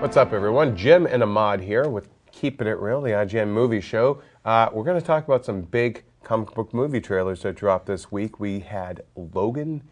[0.00, 0.78] What's up, everyone?
[0.78, 4.22] Jim and Ahmad here with Keepin' It Reel, the IGN movie show.
[4.46, 8.10] Uh, we're going to talk about some big comic book movie trailers that dropped this
[8.10, 8.40] week.
[8.40, 9.82] We had Logan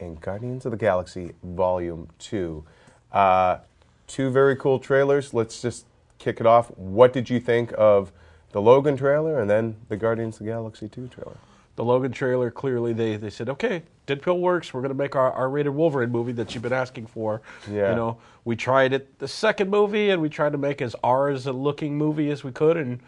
[0.00, 2.64] and Guardians of the Galaxy Volume 2.
[3.12, 3.58] Uh,
[4.06, 5.34] two very cool trailers.
[5.34, 5.84] Let's just
[6.16, 6.70] kick it off.
[6.78, 8.10] What did you think of
[8.52, 11.36] the Logan trailer and then the Guardians of the Galaxy 2 trailer?
[11.78, 14.74] The Logan trailer, clearly they, they said, okay, Deadpool works.
[14.74, 17.40] We're going to make our R-rated Wolverine movie that you've been asking for.
[17.70, 17.90] Yeah.
[17.90, 21.28] You know, we tried it the second movie, and we tried to make as R
[21.28, 22.98] as a looking movie as we could, and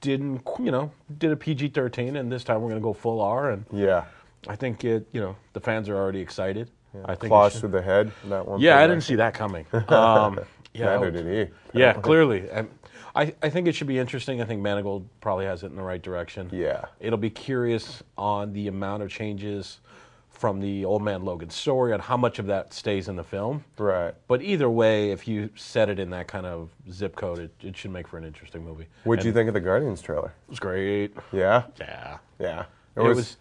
[0.00, 3.50] didn't, you know, did a PG-13, and this time we're going to go full R.
[3.50, 4.04] And Yeah.
[4.46, 6.70] I think it, you know, the fans are already excited.
[7.04, 8.12] I think Claws through the head.
[8.26, 8.60] That one.
[8.60, 9.66] Yeah, I didn't see that coming.
[9.88, 10.38] Um,
[10.72, 11.78] yeah, Neither did he.
[11.80, 12.48] yeah, clearly.
[12.52, 12.68] And
[13.14, 14.40] I, I think it should be interesting.
[14.40, 16.48] I think Mangold probably has it in the right direction.
[16.52, 16.86] Yeah.
[17.00, 19.80] It'll be curious on the amount of changes
[20.30, 23.64] from the Old Man Logan story and how much of that stays in the film.
[23.78, 24.14] Right.
[24.26, 27.76] But either way, if you set it in that kind of zip code, it, it
[27.76, 28.86] should make for an interesting movie.
[29.04, 30.34] What'd you think of the Guardians trailer?
[30.48, 31.14] It was great.
[31.32, 31.64] Yeah.
[31.78, 32.18] Yeah.
[32.40, 32.64] Yeah.
[32.96, 33.36] It was, it was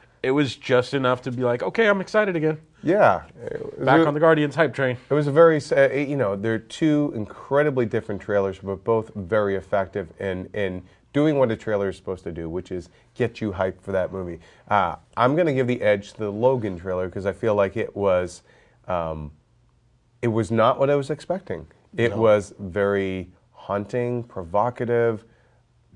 [0.55, 2.57] just enough to be like, okay, I'm excited again.
[2.81, 3.23] Yeah.
[3.41, 4.97] It was, Back on the Guardians hype train.
[5.09, 9.55] It was a very, uh, you know, they're two incredibly different trailers, but both very
[9.55, 13.51] effective in in doing what a trailer is supposed to do, which is get you
[13.51, 14.39] hyped for that movie.
[14.67, 17.77] Uh, I'm going to give the edge to the Logan trailer because I feel like
[17.77, 18.41] it was,
[18.87, 19.31] um,
[20.21, 21.67] it was not what I was expecting.
[21.95, 25.23] It was very haunting, provocative,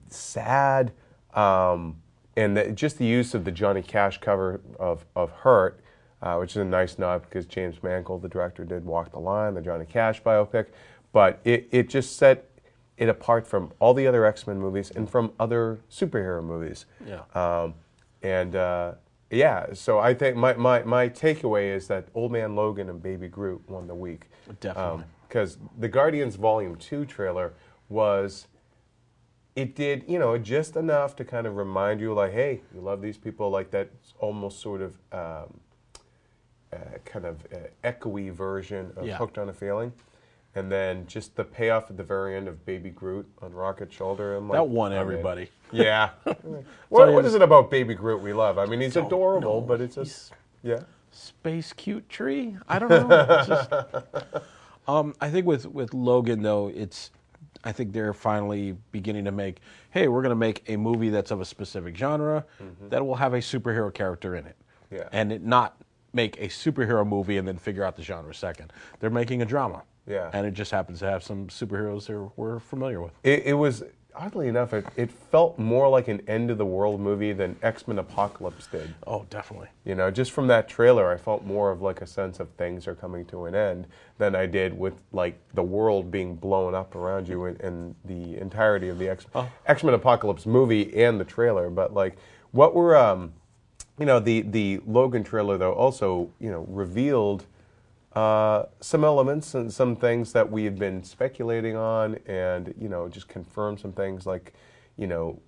[0.08, 0.92] sad,
[1.34, 1.98] um,
[2.38, 5.82] and the, just the use of the Johnny Cash cover of, of Hurt,
[6.22, 9.56] uh, which is a nice nod because James Mangold, the director, did Walk the Line,
[9.56, 10.68] the Johnny Cash biopic,
[11.12, 12.50] but it, it just set
[12.98, 16.86] it apart from all the other X Men movies and from other superhero movies.
[17.06, 17.22] Yeah.
[17.34, 17.74] Um,
[18.22, 18.94] and uh,
[19.32, 23.28] yeah, so I think my, my, my takeaway is that Old Man Logan and Baby
[23.28, 24.30] Groot won the week.
[24.60, 25.04] Definitely.
[25.28, 27.54] Because the Guardians Volume 2 trailer
[27.90, 28.48] was,
[29.58, 33.02] it did, you know, just enough to kind of remind you, like, hey, you love
[33.02, 35.60] these people, like that almost sort of um,
[36.72, 39.18] uh, kind of uh, echoey version of Yeah.
[39.18, 39.92] Hooked on a Feeling.
[40.54, 44.36] And then just the payoff at the very end of Baby Groot on Rocket's shoulder.
[44.36, 45.50] I'm like, That won everybody.
[45.72, 46.12] Yeah.
[46.90, 48.60] What, what is it about Baby Groot we love?
[48.60, 49.68] I mean, he's adorable, know.
[49.68, 50.82] but it's just, yeah.
[51.12, 52.58] space cute tree.
[52.70, 53.44] I don't know.
[53.46, 53.74] Just-
[54.88, 57.12] um, I think with with Logan though, it's
[57.64, 59.60] I think they're finally beginning to make.
[59.92, 62.90] Hey, we're going to make a movie that's of a specific genre mm-hmm.
[62.90, 64.56] that will have a superhero character in it,
[64.92, 65.10] Yeah.
[65.12, 65.78] and it not
[66.14, 68.72] make a superhero movie and then figure out the genre second.
[69.00, 69.84] They're making a drama.
[70.10, 70.30] Yeah.
[70.32, 73.12] and it just happens to have some superheroes that we're familiar with.
[73.24, 73.84] It, it was,
[74.18, 77.88] oddly enough, it, it felt more like an end of the world movie than X
[77.88, 78.94] Men Apocalypse did.
[79.06, 79.70] Oh, definitely.
[79.86, 82.88] You know, just from that trailer, I felt more of like a sense of things
[82.88, 86.96] are coming to an end than I did with like the world being blown up
[86.96, 89.26] around you in, in the entirety of the X
[89.66, 91.70] X Men Apocalypse movie and the trailer.
[91.70, 92.18] But like,
[92.52, 93.34] what were, um,
[94.00, 97.46] you know, the the Logan trailer though also you know revealed
[98.18, 103.08] uh, some elements and some things that we have been speculating on, and you know,
[103.08, 104.54] just confirm some things like,
[104.98, 105.40] you know,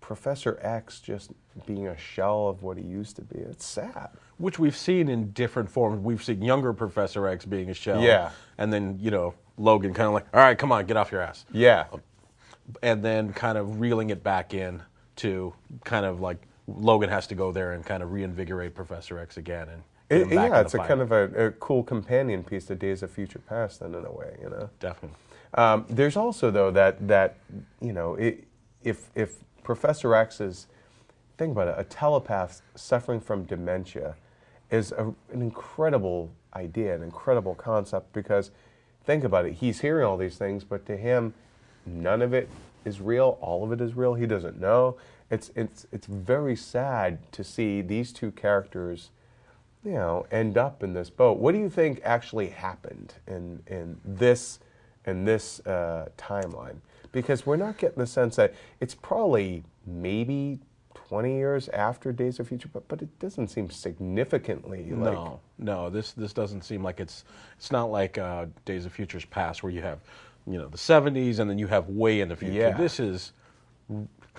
[0.00, 1.32] Professor X just
[1.66, 3.38] being a shell of what he used to be.
[3.38, 4.10] It's sad.
[4.36, 5.98] Which we've seen in different forms.
[6.04, 8.00] We've seen younger Professor X being a shell.
[8.00, 8.30] Yeah.
[8.56, 11.20] And then, you know, Logan kind of like, all right, come on, get off your
[11.20, 11.46] ass.
[11.52, 11.86] Yeah,
[12.82, 14.82] And then kind of reeling it back in
[15.16, 15.52] to
[15.82, 19.68] kind of like Logan has to go there and kind of reinvigorate Professor X again.
[19.68, 20.60] And It- yeah.
[20.60, 23.94] It's a kind of a, a cool companion piece to Days of Future Past, then
[23.94, 24.70] in a way, you know.
[24.80, 25.18] Definitely.
[25.54, 27.36] Um, there's also though that that
[27.80, 28.44] you know it,
[28.82, 30.66] if if Professor X is
[31.38, 34.16] think about it, a telepath suffering from dementia
[34.70, 38.50] is a, an incredible idea, an incredible concept because
[39.04, 41.34] think about it, he's hearing all these things, but to him,
[41.86, 42.48] none of it
[42.84, 43.38] is real.
[43.40, 44.14] All of it is real.
[44.14, 44.96] He doesn't know.
[45.30, 49.10] It's it's it's very sad to see these two characters
[49.84, 51.38] you know, end up in this boat.
[51.38, 54.60] What do you think actually happened in in this
[55.06, 56.76] in this uh, timeline?
[57.12, 60.58] Because we're not getting the sense that it's probably maybe
[60.94, 65.14] 20 years after Days of Future, but, but it doesn't seem significantly like.
[65.14, 65.90] no, no.
[65.90, 67.24] This this doesn't seem like it's
[67.56, 70.00] it's not like uh, Days of Futures Past where you have,
[70.46, 72.54] you know, the '70s and then you have way in the future.
[72.54, 72.76] Yeah.
[72.76, 73.32] This is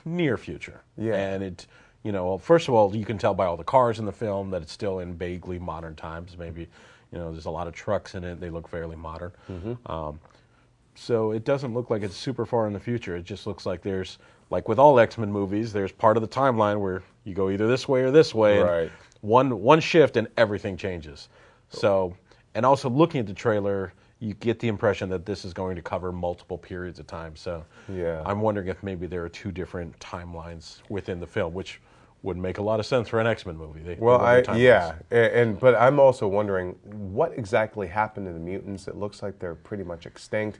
[0.05, 0.81] near future.
[0.97, 1.15] Yeah.
[1.15, 1.67] And it,
[2.05, 4.51] you know, first of all, you can tell by all the cars in the film
[4.51, 6.37] that it's still in vaguely modern times.
[6.37, 6.67] Maybe,
[7.11, 8.39] you know, there's a lot of trucks in it.
[8.39, 9.31] They look fairly modern.
[9.51, 9.91] Mm-hmm.
[9.91, 10.19] Um,
[10.93, 13.15] so it doesn't look like it's super far in the future.
[13.15, 14.19] It just looks like there's,
[14.51, 17.67] like with all X Men movies, there's part of the timeline where you go either
[17.67, 18.61] this way or this way.
[18.61, 18.91] Right.
[19.21, 21.29] One one shift and everything changes.
[21.69, 22.15] So,
[22.53, 25.81] and also looking at the trailer, you get the impression that this is going to
[25.81, 27.35] cover multiple periods of time.
[27.35, 28.21] So Yeah.
[28.27, 31.81] I'm wondering if maybe there are two different timelines within the film, which
[32.25, 33.81] would make a lot of sense for an X Men movie.
[33.81, 38.39] They, Well, I yeah, and, and but I'm also wondering what exactly happened to the
[38.39, 38.87] mutants.
[38.87, 40.59] It looks like they're pretty much extinct.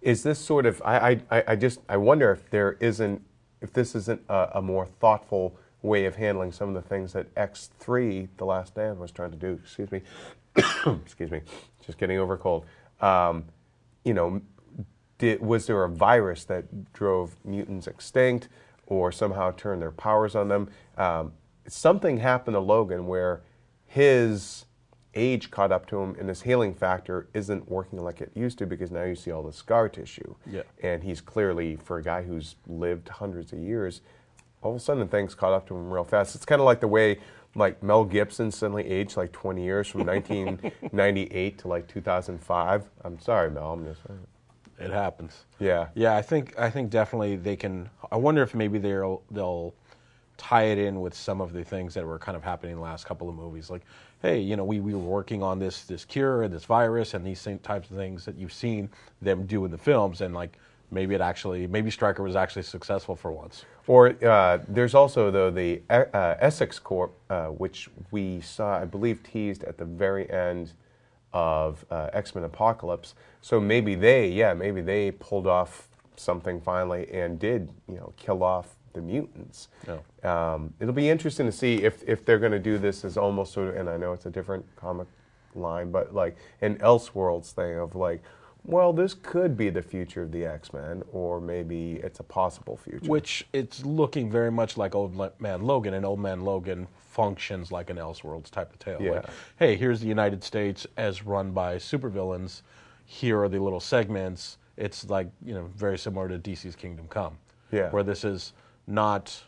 [0.00, 0.80] Is this sort of?
[0.84, 0.96] I
[1.30, 3.22] I, I- I just I wonder if there isn't
[3.60, 7.26] if this isn't a, a more thoughtful way of handling some of the things that
[7.36, 9.60] X three, The Last Stand, was trying to do.
[9.62, 10.00] Excuse me,
[11.04, 11.42] excuse me,
[11.84, 12.64] just getting over cold.
[13.00, 13.44] Um,
[14.02, 14.40] you know,
[15.18, 18.48] did, was there a virus that drove mutants extinct
[18.88, 20.68] or somehow turn their powers on them?
[20.96, 21.32] Um,
[21.66, 23.42] something happened to Logan where
[23.86, 24.66] his
[25.14, 28.66] age caught up to him and his healing factor isn't working like it used to
[28.66, 30.34] because now you see all the scar tissue.
[30.50, 30.62] Yeah.
[30.82, 34.00] And he's clearly, for a guy who's lived hundreds of years,
[34.62, 36.34] all of a sudden things caught up to him real fast.
[36.34, 37.18] It's kind of like the way
[37.54, 42.84] like Mel Gibson suddenly aged like 20 years from 1998 to like 2005.
[43.04, 43.72] I'm sorry, Mel.
[43.72, 44.00] I'm just.
[44.78, 45.44] It happens.
[45.58, 45.88] Yeah.
[45.94, 47.90] Yeah, I think I think definitely they can.
[48.10, 49.74] I wonder if maybe they'll they'll
[50.36, 52.84] tie it in with some of the things that were kind of happening in the
[52.84, 53.70] last couple of movies.
[53.70, 53.82] Like,
[54.22, 57.26] hey, you know, we, we were working on this this cure and this virus and
[57.26, 58.88] these same types of things that you've seen
[59.20, 60.56] them do in the films, and like
[60.90, 63.64] maybe it actually maybe Stryker was actually successful for once.
[63.86, 69.22] Or uh, there's also though the uh, Essex Corp, uh, which we saw, I believe,
[69.22, 70.72] teased at the very end
[71.32, 73.14] of uh, X Men Apocalypse.
[73.40, 78.42] So maybe they, yeah, maybe they pulled off something finally and did, you know, kill
[78.42, 79.68] off the mutants.
[80.24, 83.52] Um, it'll be interesting to see if if they're going to do this as almost
[83.52, 85.06] sort of, and I know it's a different comic
[85.54, 88.22] line, but like an Elseworlds thing of like.
[88.68, 92.76] Well, this could be the future of the X Men, or maybe it's a possible
[92.76, 93.06] future.
[93.10, 97.88] Which it's looking very much like Old Man Logan, and Old Man Logan functions like
[97.88, 98.98] an Elseworlds type of tale.
[99.00, 99.30] Like, Yeah.
[99.58, 102.60] hey, here's the United States as run by supervillains.
[103.06, 104.58] Here are the little segments.
[104.76, 107.38] It's like you know very similar to DC's Kingdom Come,
[107.72, 107.88] Yeah.
[107.90, 108.52] where this is
[108.86, 109.44] not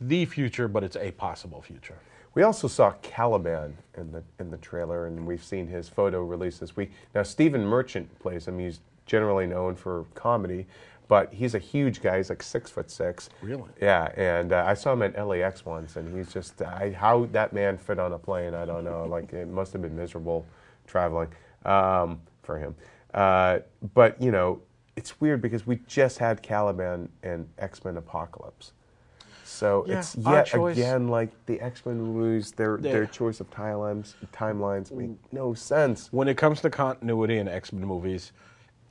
[0.00, 1.98] the future, but it's a possible future.
[2.34, 6.58] We also saw Caliban in the in the trailer, and we've seen his photo release
[6.58, 6.90] this week.
[7.14, 8.58] Now Stephen Merchant plays him.
[8.58, 10.66] He's generally known for comedy,
[11.06, 12.16] but he's a huge guy.
[12.16, 13.30] He's like six foot six.
[13.40, 13.68] Really?
[13.80, 17.52] Yeah, and uh, I saw him at LAX once, and he's just I, how that
[17.52, 18.54] man fit on a plane.
[18.54, 19.04] I don't know.
[19.04, 20.44] Like it must have been miserable
[20.86, 21.28] traveling
[21.64, 22.74] um, for him.
[23.12, 23.60] Uh,
[23.94, 24.60] but you know,
[24.96, 28.72] it's weird because we just had Caliban and X Men Apocalypse.
[29.54, 32.52] So Yeah, it's yet again like the X Men movies.
[32.52, 32.92] Their Yeah.
[32.92, 36.12] their choice of timelines timelines make no sense.
[36.12, 38.32] When it comes to continuity in X Men movies,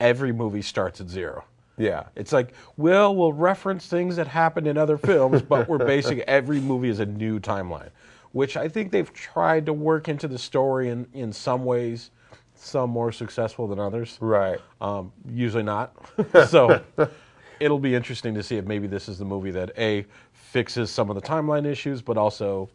[0.00, 1.44] every movie starts at zero.
[1.76, 6.20] Yeah, It's like, well, we'll reference things that happened in other films, but we're basing
[6.20, 7.88] every movie as a new timeline,
[8.30, 12.12] which I think they've tried to work into the story in, in some ways,
[12.54, 14.18] some more successful than others.
[14.20, 14.60] right.
[14.80, 15.96] Um, usually not.
[16.48, 16.80] so
[17.58, 20.06] it'll be interesting to see if maybe this is the movie that A,
[20.54, 22.70] fixes some of the timeline issues, but also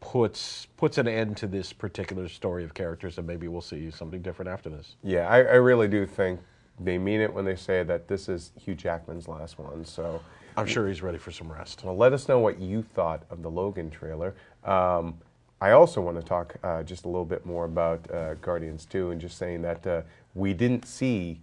[0.00, 4.22] puts puts an end to this particular story of characters, and maybe we'll see something
[4.22, 4.96] different after this.
[5.04, 6.40] Yeah, I, I really do think
[6.80, 9.84] they mean it when they say that this is Hugh Jackman's last one.
[9.84, 10.22] So,
[10.56, 11.84] I'm sure he's ready for some rest.
[11.84, 14.34] well, let us know what you thought of the Logan trailer.
[14.64, 15.18] Um,
[15.60, 19.10] I also want to talk uh, just a little bit more about uh, Guardians 2
[19.10, 20.00] and just saying that uh,
[20.34, 21.42] we didn't see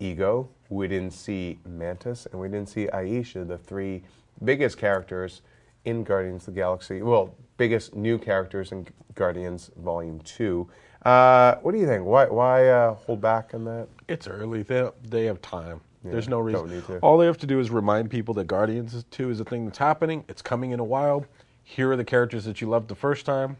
[0.00, 4.02] Ego, we didn't see Mantis, and we didn't see Ayesha, the three
[4.44, 5.42] biggest characters
[5.84, 7.02] in Guardians of the Galaxy.
[7.02, 10.68] Well, biggest new characters in Guardians Volume 2.
[11.04, 12.04] Uh, what do you think?
[12.04, 13.88] Why, why uh, hold back on that?
[14.08, 14.62] It's early.
[14.62, 15.80] They they have time.
[16.02, 16.60] There's no reason.
[16.62, 16.98] don't need to.
[16.98, 19.78] All they have to do is remind people that Guardians 2 is a thing that's
[19.78, 20.24] happening.
[20.28, 21.24] It's coming in a while.
[21.62, 23.56] Here are the characters that you loved the first time.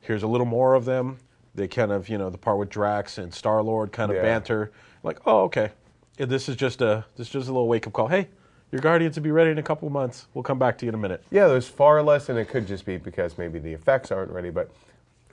[0.00, 1.18] Here's a little more of them.
[1.54, 4.22] They kind of, you know, the part with Drax and Star Lord kind of Yeah.
[4.22, 4.72] banter.
[5.02, 5.70] Like, oh, okay.
[6.18, 8.08] This is just a this is just a little wake up call.
[8.08, 8.28] Hey,
[8.74, 10.26] your Guardians will be ready in a couple months.
[10.34, 11.22] We'll come back to you in a minute.
[11.30, 14.50] Yeah, there's far less, and it could just be because maybe the effects aren't ready,
[14.50, 14.68] but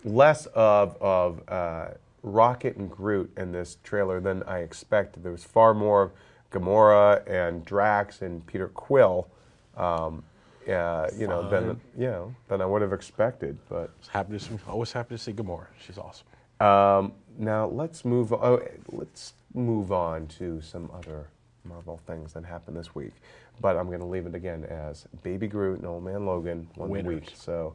[0.05, 1.87] less of of uh,
[2.21, 5.23] Rocket and Groot in this trailer than I expected.
[5.23, 6.11] There was far more of
[6.51, 9.27] Gamora and Drax and Peter Quill,
[9.75, 10.23] um,
[10.69, 13.57] uh, you know, than you know than I would have expected.
[13.67, 15.65] But Happy to see, always happy to see Gamora.
[15.83, 16.27] She's awesome.
[16.59, 18.33] um, now let's move.
[18.33, 21.25] Oh, let's move on to some other
[21.63, 23.13] Marvel things that happened this week.
[23.59, 26.89] But I'm going to leave it again as Baby Groot and Old Man Logan one
[26.89, 27.21] Winners.
[27.21, 27.31] week.
[27.35, 27.73] So,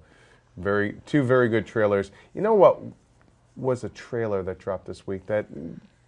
[0.56, 2.10] very two very good trailers.
[2.34, 2.80] You know what
[3.56, 5.46] was a trailer that dropped this week that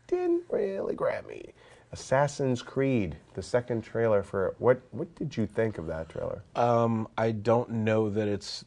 [0.07, 1.45] didn't really grab me?
[1.93, 4.55] Assassin's Creed, the second trailer for it.
[4.59, 6.43] What what did you think of that trailer?
[6.57, 8.65] Um, I don't know that it's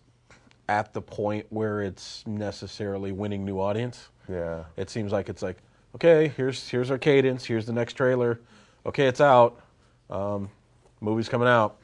[0.69, 4.09] at the point where it's necessarily winning new audience.
[4.29, 4.63] Yeah.
[4.77, 5.57] It seems like it's like,
[5.95, 7.45] okay, here's here's our cadence.
[7.45, 8.39] Here's the next trailer.
[8.85, 9.61] Okay, it's out.
[10.09, 10.50] Um,
[11.01, 11.77] movie's coming out.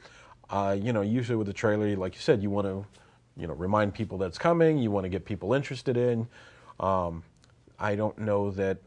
[0.50, 2.84] Uh, you know, usually with the trailer, like you said, you want to,
[3.36, 4.78] you know, remind people that it's coming.
[4.78, 6.26] You want to get people interested in.
[6.80, 7.22] Um,
[7.78, 8.78] I don't know that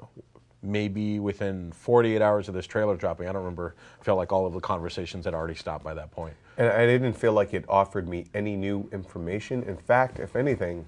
[0.62, 4.46] maybe within 48 hours of this trailer dropping, I don't remember, I felt like all
[4.46, 6.34] of the conversations had already stopped by that point.
[6.58, 9.64] And I didn't feel like it offered me any new information.
[9.64, 10.86] In fact, if anything,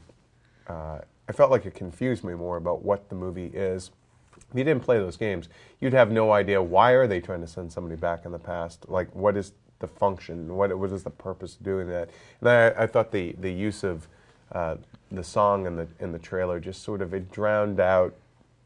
[0.68, 3.92] uh, I felt like it confused me more about what the movie is.
[4.38, 5.50] If you didn't play those games,
[5.80, 8.88] you'd have no idea why are they trying to send somebody back in the past.
[8.90, 10.56] Like, what is the function?
[10.56, 12.10] What what is the purpose of doing that?
[12.42, 14.08] And I, I thought the the use of
[14.52, 14.78] uh,
[15.12, 18.14] the song in the in the trailer just sort of it drowned out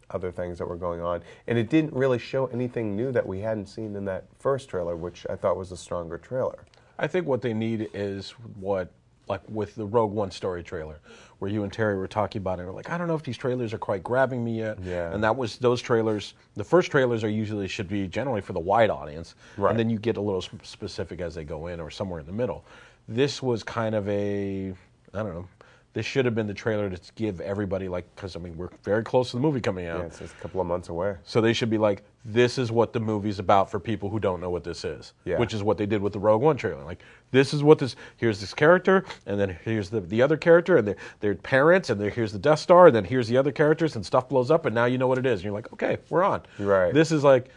[0.10, 3.40] other things that were going on, and it didn't really show anything new that we
[3.40, 6.66] hadn't seen in that first trailer, which I thought was a stronger trailer.
[7.00, 8.92] I think what they need is what,
[9.28, 11.00] like with the Rogue One story trailer,
[11.40, 12.66] where you and Terry were talking about it.
[12.66, 14.80] We're like, I don't know if these trailers are quite grabbing me yet.
[14.84, 15.14] Yeah.
[15.14, 16.34] And that was those trailers.
[16.56, 19.70] The first trailers are usually should be generally for the wide audience, Right.
[19.72, 22.26] and then you get a little sp- specific as they go in, or somewhere in
[22.26, 22.64] the middle.
[23.08, 24.74] This was kind of a,
[25.14, 25.48] I don't know.
[25.98, 29.02] This should have been the trailer to give everybody like, because I mean we're very
[29.02, 29.98] close to the movie coming out.
[29.98, 31.16] Yeah, it's just a couple of months away.
[31.24, 34.40] So they should be like, this is what the movie's about for people who don't
[34.40, 35.14] know what this is.
[35.26, 35.40] Yeah.
[35.40, 36.84] Which is what they did with the Rogue One trailer.
[36.84, 37.02] Like,
[37.32, 40.88] this is what this, here's this character, and then here's the, the other character, and
[40.88, 44.06] their, their parents, and here's the Death Star, and then here's the other characters, and
[44.06, 45.40] stuff blows up, and now you know what it is.
[45.40, 46.44] And you're like, okay, we're on.
[46.60, 46.94] Right.
[46.94, 47.50] This is like,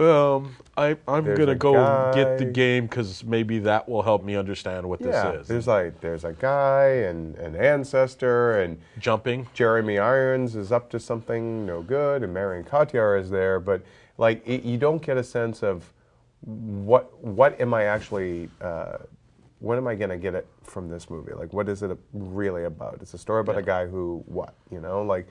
[0.00, 4.02] um, I, I'm There's going to a go get the game because maybe that will
[4.02, 5.48] help me understand what Yeah, this is.
[5.48, 9.46] there's like there's a guy and an ancestor and Jumping.
[9.52, 13.82] Jeremy Irons is up to something no good, and Marion Cotillard is there, but
[14.16, 15.92] like it, you don't get a sense of
[16.40, 18.98] what what am I actually uh,
[19.58, 21.34] what am I gonna get it from this movie?
[21.34, 22.98] Like, what is it really about?
[23.02, 25.26] It's a story about a guy who what you know, like.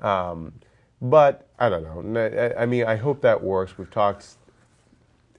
[0.00, 0.52] Um,
[1.00, 2.54] but I don't know.
[2.58, 3.76] I mean, I hope that works.
[3.78, 4.26] We've talked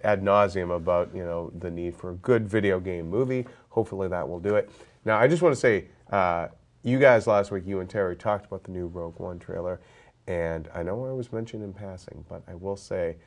[0.04, 3.46] ad nauseum about you know the need for a good video game movie.
[3.70, 4.70] Hopefully that will do it.
[5.06, 6.48] Now I just want to say, uh,
[6.84, 9.80] you guys last week, you and Terry talked about the new Rogue One trailer,
[10.28, 13.18] and I know I was mentioned in passing, but I will say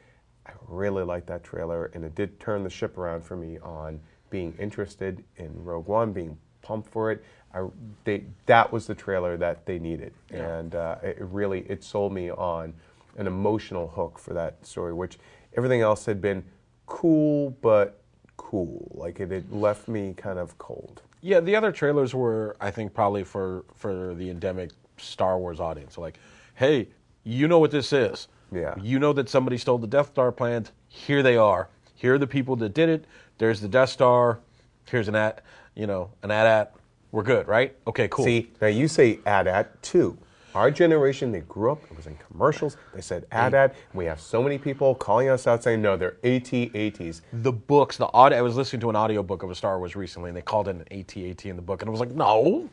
[0.46, 4.00] I really liked that trailer, and it did turn the ship around for me on
[4.30, 7.24] being interested in Rogue One, being pumped for it.
[7.54, 7.66] I,
[8.04, 10.58] they, that was the trailer that they needed, Yeah.
[10.58, 12.74] and uh, it really it sold me on
[13.16, 15.18] an emotional hook for that story, which
[15.56, 16.44] everything else had been
[16.86, 18.00] cool but
[18.36, 18.88] cool.
[18.94, 21.02] Like it had left me kind of cold.
[21.22, 25.98] Yeah, the other trailers were, I think, probably for for the endemic Star Wars audience.
[25.98, 26.18] Like,
[26.54, 26.88] hey,
[27.24, 28.28] you know what this is.
[28.52, 28.74] Yeah.
[28.80, 30.72] You know that somebody stole the Death Star plans.
[30.88, 31.68] Here they are.
[31.94, 33.04] Here are the people that did it.
[33.38, 34.38] There's the Death Star.
[34.86, 35.42] Here's an at,
[35.74, 36.74] you know, an ad at.
[37.12, 37.76] We're good, right?
[37.86, 38.24] Okay, cool.
[38.24, 40.16] See, now you say AT-AT too.
[40.54, 43.56] Our generation, they grew up, it was in commercials, they said ad mm.
[43.56, 43.74] ad.
[43.94, 47.22] we have so many people calling us out saying, no, they're AT-ATs.
[47.32, 48.38] the books, the audio.
[48.38, 50.76] I was listening to an audiobook of a Star Wars recently, and they called it
[50.76, 52.68] an AT-AT in the book, and I was like, no,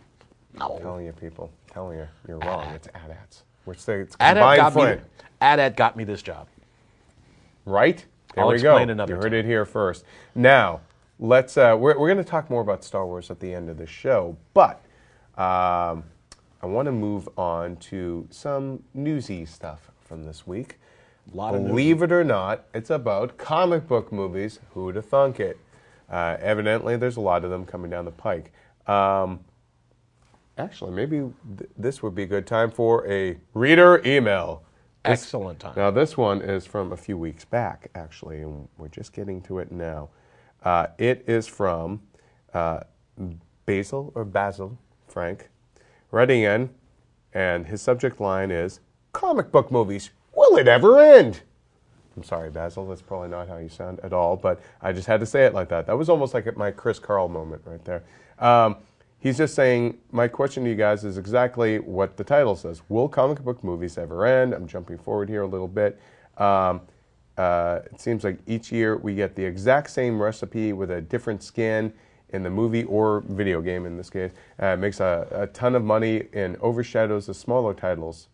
[0.56, 0.80] no.
[0.82, 3.44] telling you people, telling you, you're wrong, it's AT-ATs.
[3.66, 4.82] We're saying it's AT-AT combined got me.
[4.82, 5.02] flint,
[5.42, 6.48] AT-AT got me this job.
[7.66, 8.04] right?
[8.34, 8.78] There I'll we go.
[8.80, 10.04] you heard it here first.
[10.34, 10.82] Now,
[11.20, 13.78] let's, uh, we're, we're going to talk more about Star Wars at the end of
[13.78, 14.82] the show, but
[15.38, 16.04] um,
[16.62, 20.80] I want to move on to some newsy stuff from this week.
[21.34, 21.66] Lot of.
[21.68, 24.60] Believe it or not, it's about comic book movies.
[24.74, 25.58] Who'd have thunk it?
[26.10, 28.54] Uh, evidently, there's a lot of them coming down the pike.
[28.88, 29.42] Um,
[30.58, 31.18] actually, maybe
[31.58, 34.64] th- this would be a good time for a reader email.
[35.04, 35.74] This- Excellent time.
[35.76, 39.60] Now, this one is from a few weeks back, actually, and we're just getting to
[39.60, 40.10] it now.
[40.64, 42.02] Uh, it is from
[42.54, 42.82] uh,
[43.66, 45.50] Basil or Basil Frank,
[46.12, 46.70] writing in,
[47.34, 48.80] and his subject line is
[49.14, 50.12] comic book movies.
[50.36, 51.42] Will it ever end?
[52.16, 52.88] I'm sorry, Basil.
[52.88, 55.54] That's probably not how you sound at all, but I just had to say it
[55.54, 55.86] like that.
[55.86, 58.04] That was almost like my Chris Carle moment right there.
[58.40, 58.78] Um,
[59.20, 62.82] he's just saying, my question to you guys is exactly what the title says.
[62.90, 64.54] Will comic book movies ever end?
[64.54, 66.00] I'm jumping forward here a little bit.
[66.38, 66.82] Um,
[67.38, 71.44] uh, it seems like each year we get the exact same recipe with a different
[71.44, 71.94] skin
[72.30, 74.32] in the movie or video game in this case.
[74.62, 78.28] Uh, it makes a, a ton of money and overshadows the smaller titles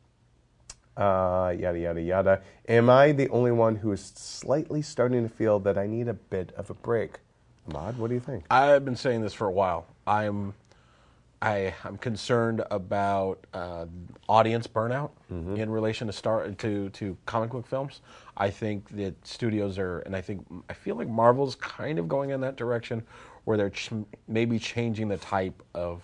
[0.97, 2.41] uh, yada yada yada.
[2.67, 6.13] Am I the only one who is slightly starting to feel that I need a
[6.13, 7.19] bit of a break?
[7.67, 8.45] Ahmad, what do you think?
[8.51, 9.85] I've been saying this for a while.
[10.05, 10.53] I'm,
[11.43, 13.85] I, I'm concerned about uh,
[14.29, 15.11] audience burnout
[15.57, 17.99] in relation to star to to comic book films.
[18.37, 22.29] I think that studios are, and I think I feel like Marvel's kind of going
[22.29, 23.03] in that direction,
[23.43, 23.91] where they're ch-
[24.27, 26.01] maybe changing the type of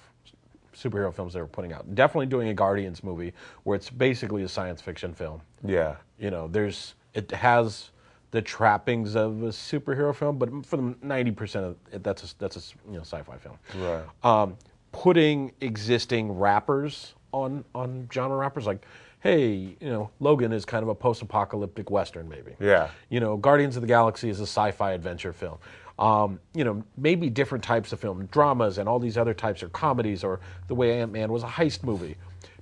[0.76, 1.96] superhero films they were putting out.
[1.96, 5.42] Definitely doing a Guardians movie where it's basically a science fiction film.
[5.66, 5.96] Yeah.
[6.20, 7.92] You know, there's it has
[8.32, 12.40] the trappings of a superhero film, but for the ninety percent of it, that's a,
[12.40, 13.58] that's a you know sci-fi film.
[13.78, 14.04] Right.
[14.24, 14.58] Um,
[14.92, 18.86] putting existing wrappers on on genre wrappers like,
[19.22, 22.54] hey, you know, Logan is kind of a post-apocalyptic western, maybe.
[22.60, 22.90] Yeah.
[23.10, 25.58] You know, Guardians of the Galaxy is a sci-fi adventure film.
[26.00, 29.70] Um, you know, maybe different types of film, dramas, and all these other types, or
[29.70, 32.16] comedies, or the way Ant Man was a heist movie.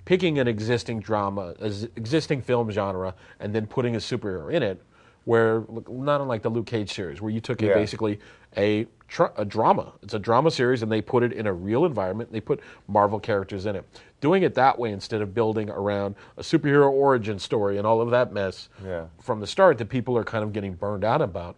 [0.05, 1.53] Picking an existing drama,
[1.95, 4.81] existing film genre, and then putting a superhero in it,
[5.27, 8.17] where not unlike the Luke Cage series, where you took a, basically
[8.55, 9.91] a tr- a drama.
[10.01, 12.31] It's a drama series, and they put it in a real environment.
[12.31, 13.83] They put Marvel characters in it.
[14.21, 18.09] Doing it that way instead of building around a superhero origin story and all of
[18.11, 19.07] that mess Yeah.
[19.21, 21.57] from the start that people are kind of getting burned out about.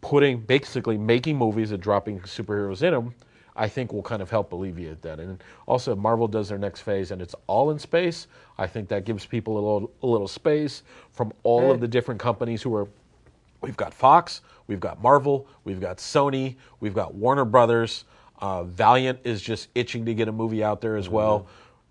[0.00, 3.14] Putting basically making movies and dropping superheroes in them,
[3.56, 5.20] I think will kind of help alleviate that.
[5.20, 8.26] And also, Marvel does their next phase and it's all in space.
[8.58, 10.82] I think that gives people a little a little space
[11.12, 12.88] from all of the different companies who are
[13.64, 18.04] We've got Fox, we've got Marvel, we've got Sony, we've got Warner Brothers.
[18.40, 21.46] Uh, Valiant is just itching to get a movie out there as well.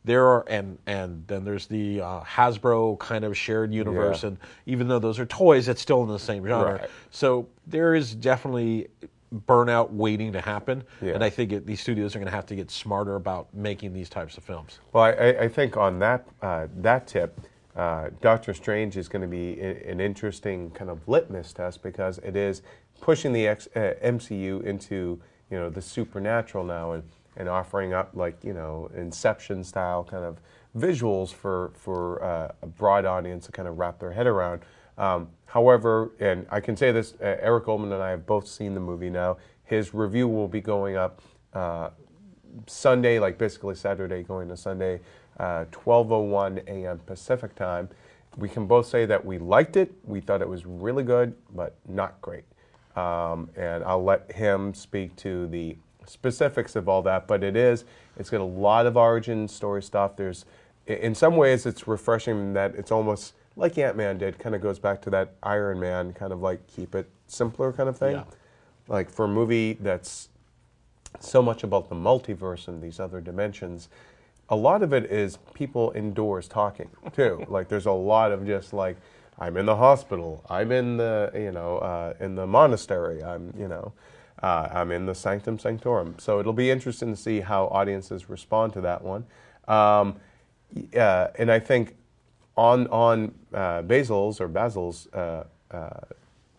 [0.05, 4.29] There are and and then there's the uh, Hasbro kind of shared universe, Yeah.
[4.29, 6.74] and even though those are toys, it's still in the same genre.
[6.74, 6.89] Right.
[7.10, 8.89] So there is definitely
[9.34, 11.13] burnout waiting to happen, Yeah.
[11.13, 13.94] and I think it, these studios are going to have to get smarter about making
[13.94, 14.80] these types of films.
[14.94, 17.40] Well, I, I- think on that uh, that tip,
[17.75, 22.20] uh, Doctor Strange is going to be i- an interesting kind of litmus test because
[22.20, 22.62] it is
[23.02, 27.04] pushing the X, uh, MCU into you know the supernatural now and,
[27.38, 30.38] and offering up like you know Inception style kind of
[30.78, 34.62] visuals for for uh, a broad audience to kind of wrap their head around.
[34.98, 38.74] Um, however, and I can say this, uh, Eric Goldman and I have both seen
[38.74, 39.38] the movie now.
[39.66, 41.22] His review will be going up.
[41.54, 41.92] Uh,
[42.66, 45.00] Sunday, like basically Saturday going to Sunday,
[45.39, 47.00] uh, 12:01 a.m.
[47.06, 47.88] Pacific time.
[48.36, 49.94] We can both say that we liked it.
[50.04, 52.46] We thought it was really good, but not great.
[52.96, 57.28] Um, and I'll let him speak to the specifics of all that.
[57.28, 57.86] But it is.
[58.18, 60.16] It's got a lot of origin story stuff.
[60.16, 60.46] There's,
[60.88, 64.39] in some ways, it's refreshing that it's almost like Ant Man did.
[64.39, 67.89] Kind of goes back to that Iron Man kind of like keep it simpler kind
[67.89, 68.16] of thing.
[68.16, 68.24] Yeah.
[68.88, 70.30] Like for a movie that's
[71.20, 73.89] so much about the multiverse and these other dimensions.
[74.50, 77.46] A lot of it is people indoors talking too.
[77.50, 78.98] like there's a lot of just like
[79.39, 83.68] I'm in the hospital, I'm in the you know uh, in the monastery, I'm you
[83.68, 83.94] know
[84.42, 86.16] uh, I'm in the sanctum sanctorum.
[86.20, 89.26] So it'll be interesting to see how audiences respond to that one.
[89.68, 90.18] Um,
[90.96, 91.96] uh, and I think
[92.56, 95.89] on on uh, Basil's or Basil's uh, uh,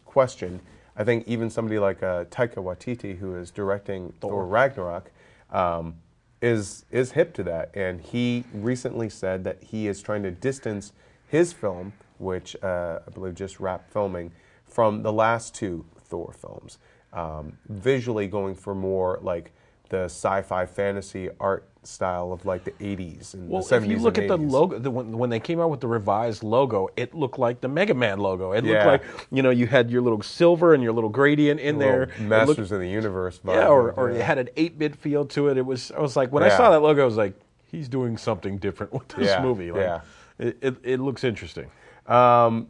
[0.04, 0.60] question,
[0.96, 5.10] I think even somebody like uh, Taika Waititi, who is directing Thor, Ragnarok,
[5.50, 5.96] um,
[6.42, 10.92] is is hip to that, and he recently said that he is trying to distance
[11.28, 14.32] his film, which uh, I believe just wrapped filming,
[14.66, 16.78] from the last two Thor films,
[17.12, 19.52] um, visually going for more like
[19.94, 23.98] the sci-fi fantasy art style of like the 80s and Well, the 70s if you
[23.98, 27.14] look at the logo, the, when, when they came out with the revised logo, it
[27.14, 28.52] looked like the Mega Man logo.
[28.52, 28.72] It Yeah.
[28.72, 32.04] looked like you know you had your little silver and your little gradient in there.
[32.04, 33.54] It looked- Masters of the Universe vibe.
[33.54, 34.16] yeah, or, or yeah.
[34.18, 35.56] it had an eight bit feel to it.
[35.58, 37.34] It was I was like when I saw that logo, I was like,
[37.70, 39.70] he's doing something different with this Yeah, movie.
[39.70, 40.00] Like, yeah.
[40.38, 41.70] it, it, it looks interesting.
[42.06, 42.68] Um,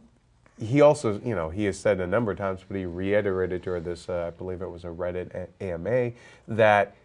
[0.59, 3.83] he also, you know, he has said a number of times, but he reiterated during
[3.83, 6.11] this, uh, I believe it was a Reddit AMA,
[6.47, 6.95] that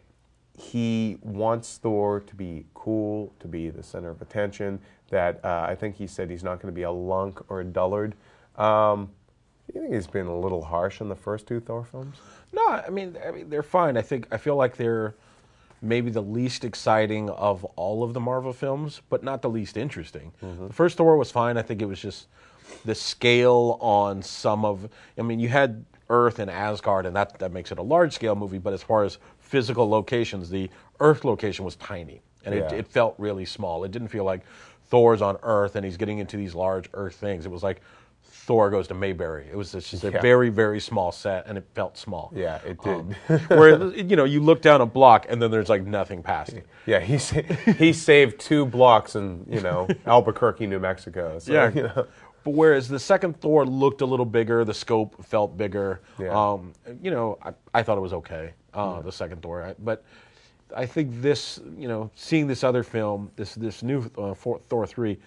[0.61, 4.81] he wants Thor to be cool, to be the center of attention.
[5.09, 7.65] That uh, I think he said he's not going to be a lunk or a
[7.65, 8.15] dullard.
[8.57, 9.11] Um,
[9.67, 12.17] do you think he's been a little harsh on the first two Thor films?
[12.53, 13.97] No, I mean, I mean they're fine.
[13.97, 15.15] I think I feel like they're
[15.83, 20.33] maybe the least exciting of all of the Marvel films, but not the least interesting.
[20.69, 21.57] The first Thor was fine.
[21.57, 22.27] I think it was just
[22.85, 24.89] the scale on some of.
[25.19, 28.37] I mean, you had Earth and Asgard, and that that makes it a large scale
[28.37, 28.59] movie.
[28.59, 29.19] But as far as
[29.51, 32.79] physical locations, the Earth location was tiny, and it, Yeah.
[32.79, 33.85] it felt really small.
[33.85, 34.43] It didn't feel like
[34.89, 37.47] Thor's on Earth and he's getting into these large Earth things.
[37.47, 37.81] It was like.
[38.33, 39.47] Thor goes to Mayberry.
[39.51, 40.21] It was just a Yeah.
[40.21, 42.33] very, very small set, and it felt small.
[42.35, 42.95] Yeah, it did.
[42.95, 43.15] Um,
[43.49, 46.67] where you know you look down a block and then there's like nothing past it.
[46.87, 47.43] Yeah, he sa-
[47.79, 51.39] he saved two blocks in you know Albuquerque, New Mexico.
[51.39, 51.71] So, Yeah.
[51.75, 52.07] you know.
[52.45, 56.01] But whereas the second Thor looked a little bigger, the scope felt bigger.
[56.19, 56.29] Yeah.
[56.53, 58.53] Um, you know, I, I thought it was okay.
[58.75, 60.05] Uh, The second Thor, I, but
[60.77, 65.19] I think this, you know, seeing this other film, this this new uh, Thor three,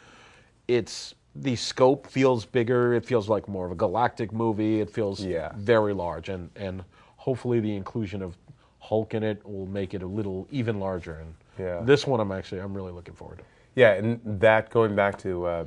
[0.68, 2.94] it's the scope feels bigger.
[2.94, 4.80] It feels like more of a galactic movie.
[4.80, 5.52] It feels Yeah.
[5.56, 6.84] very large, and and
[7.18, 8.38] hopefully the inclusion of
[8.80, 11.20] Hulk in it will make it a little even larger.
[11.20, 11.82] And Yeah.
[11.86, 13.44] this one, I'm actually I'm really looking forward to.
[13.76, 15.66] Yeah, and that going back to uh,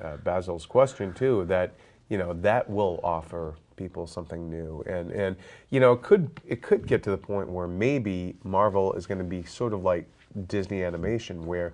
[0.00, 1.70] uh, Basil's question too, that
[2.08, 5.36] you know that will offer people something new, and and
[5.70, 9.18] you know it could it could get to the point where maybe Marvel is going
[9.18, 10.08] to be sort of like
[10.46, 11.72] Disney animation, where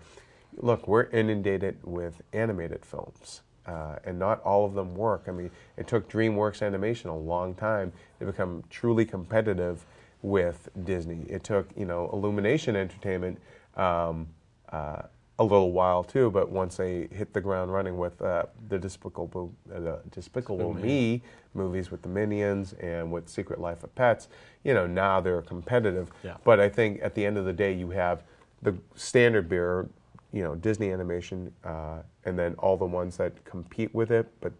[0.56, 3.42] look we're inundated with animated films.
[3.66, 5.24] Uh, and not all of them work.
[5.28, 9.84] I mean, it took DreamWorks Animation a long time to become truly competitive
[10.22, 11.26] with Disney.
[11.28, 13.38] It took, you know, Illumination Entertainment
[13.76, 14.26] um,
[14.72, 15.02] uh,
[15.38, 19.52] a little while too, but once they hit the ground running with uh, the Despicable,
[19.72, 21.22] uh, the Despicable Me
[21.54, 24.28] movies with the Minions and with Secret Life of Pets,
[24.64, 26.10] you know, now they're competitive.
[26.24, 26.36] Yeah.
[26.44, 28.24] But I think at the end of the day, you have
[28.62, 29.88] the standard bearer,
[30.32, 34.52] you know, Disney Animation, uh, and then all the ones that compete with it, but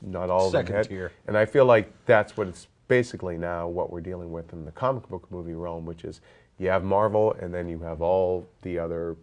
[0.00, 0.88] not all Second of them hit.
[0.88, 1.12] tier.
[1.26, 4.72] And I feel like that's what it's basically now what we're dealing with in the
[4.72, 6.22] comic book movie realm, which is
[6.58, 9.16] you have Marvel and then you have all the other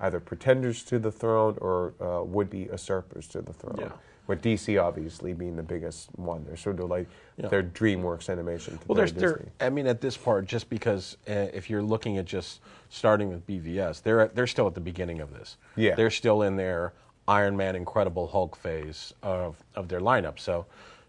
[0.00, 3.76] either pretenders to the throne or uh, would-be usurpers to the throne.
[3.78, 3.92] Yeah.
[4.26, 6.44] With DC obviously being the biggest one.
[6.44, 7.48] They're sort of like Yeah.
[7.48, 8.78] their DreamWorks animation.
[8.86, 9.46] Well, there's there.
[9.60, 12.60] I mean, at this part, just because uh, if you're looking at just
[12.90, 15.56] starting with BVS, they're they're still at the beginning of this.
[15.74, 15.96] Yeah.
[15.96, 16.92] they're still in their
[17.26, 20.38] Iron Man, Incredible Hulk phase of of their lineup.
[20.38, 20.66] So,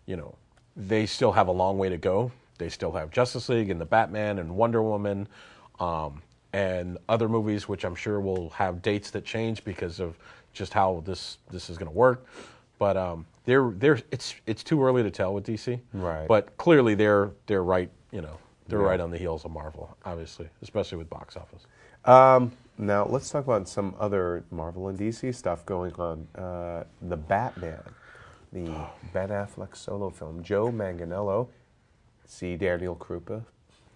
[0.08, 0.34] you know,
[0.76, 2.32] they still have a long way to go.
[2.58, 5.28] They still have Justice League and the Batman and Wonder Woman.
[5.80, 6.24] Um,
[6.54, 10.18] and other movies, which I'm sure will have dates that change because of
[10.54, 12.26] just how this this is going to work.
[12.78, 15.80] But um, they're they're it's it's too early to tell with DC.
[15.94, 16.28] Right.
[16.28, 17.90] But clearly they're they're right.
[18.12, 18.38] You know,
[18.68, 18.86] they're Yeah.
[18.88, 21.66] right on the heels of Marvel, obviously, especially with box office.
[22.06, 26.28] Um, now let's talk about some other Marvel and DC stuff going on.
[26.36, 27.84] Uh, the Batman,
[28.52, 28.66] the
[29.14, 30.42] Ben Affleck solo film.
[30.44, 31.48] Joe Manganiello,
[32.26, 33.44] see Daniel Krupa.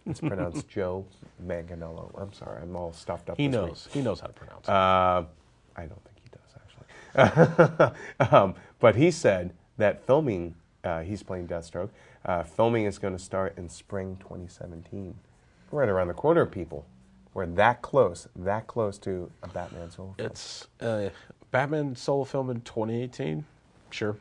[0.06, 1.06] It's pronounced Joe
[1.46, 2.12] Manganiello.
[2.20, 3.38] I'm sorry, I'm all stuffed up.
[3.38, 3.68] He this week.
[3.70, 3.88] knows.
[3.92, 4.72] He knows how to pronounce it.
[4.72, 5.24] Uh,
[5.76, 7.36] I don't think he does
[7.80, 8.30] actually.
[8.32, 11.90] um, but he said that filming, uh, he's playing Deathstroke.
[12.26, 15.16] Uh, filming is going to start in spring 2017.
[15.72, 16.86] Right around the corner, people.
[17.34, 20.28] We're that close, that close to a Batman solo film.
[20.28, 21.10] It's uh,
[21.52, 23.44] Batman solo film in 2018.
[23.90, 24.16] Sure,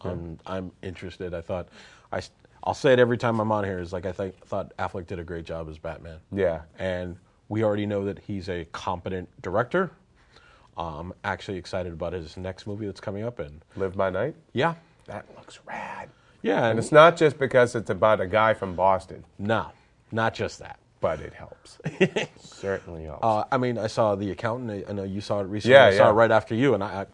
[0.00, 1.34] I'm I'm interested.
[1.34, 1.68] I thought
[2.10, 2.22] I
[2.70, 3.78] will say it every time I'm on here.
[3.78, 6.18] Is like I think thought Affleck did a great job as Batman.
[6.32, 6.62] Yeah.
[6.78, 7.16] and
[7.48, 9.90] we already know that he's a competent director.
[10.76, 14.34] Um, actually excited about his next movie that's coming up, and Live by Night.
[14.52, 14.74] yeah,
[15.06, 16.08] That looks rad.
[16.42, 19.66] yeah, And and it's not just because it's about a guy from Boston, no,
[20.10, 20.78] not just that.
[21.00, 21.78] but it helps.
[22.40, 23.22] Certainly helps.
[23.24, 24.84] Uh, I mean, I saw The Accountant.
[24.88, 25.74] I know you saw it recently.
[25.76, 26.10] Yeah, I saw yeah.
[26.10, 27.06] it right after you, and I, I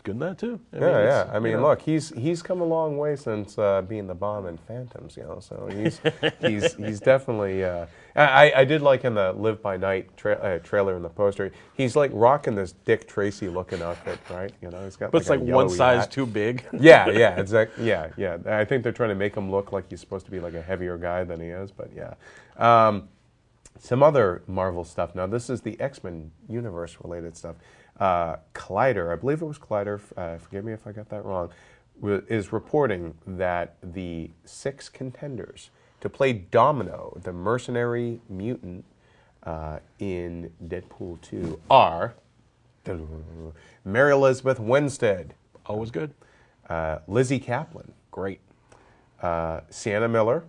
[0.00, 0.60] good in that too.
[0.72, 1.34] I Yeah, it's, yeah.
[1.34, 4.14] I mean, you know, look, he's he's come a long way since uh, being the
[4.14, 5.40] bomb in Phantoms, you know.
[5.40, 6.00] So he's
[6.40, 7.64] he's he's definitely.
[7.64, 7.86] Uh,
[8.16, 11.52] I I did like in the Live by Night tra- uh, trailer in the poster.
[11.74, 14.52] He's like rocking this Dick Tracy looking outfit, right?
[14.60, 15.10] You know, he's got.
[15.12, 16.10] but it's like, like one size hat.
[16.10, 16.64] too big.
[16.80, 17.86] Yeah, yeah, exactly.
[17.86, 18.38] Yeah, yeah.
[18.46, 20.62] I think they're trying to make him look like he's supposed to be like a
[20.62, 22.14] heavier guy than he is, but yeah.
[22.56, 23.08] Um,
[23.78, 25.14] some other Marvel stuff.
[25.14, 27.56] Now, this is the X Men universe related stuff.
[28.00, 31.50] Uh, Collider, I believe it was Collider, uh, forgive me if I got that wrong,
[32.02, 35.68] is reporting that the six contenders
[36.00, 38.86] to play Domino, the mercenary mutant
[39.42, 42.14] uh, in Deadpool 2, are
[43.84, 45.34] Mary Elizabeth Winstead,
[45.66, 46.14] Always good.
[46.70, 48.40] uh, Lizzy Caplan, Great.
[49.20, 50.44] uh, Sienna Miller,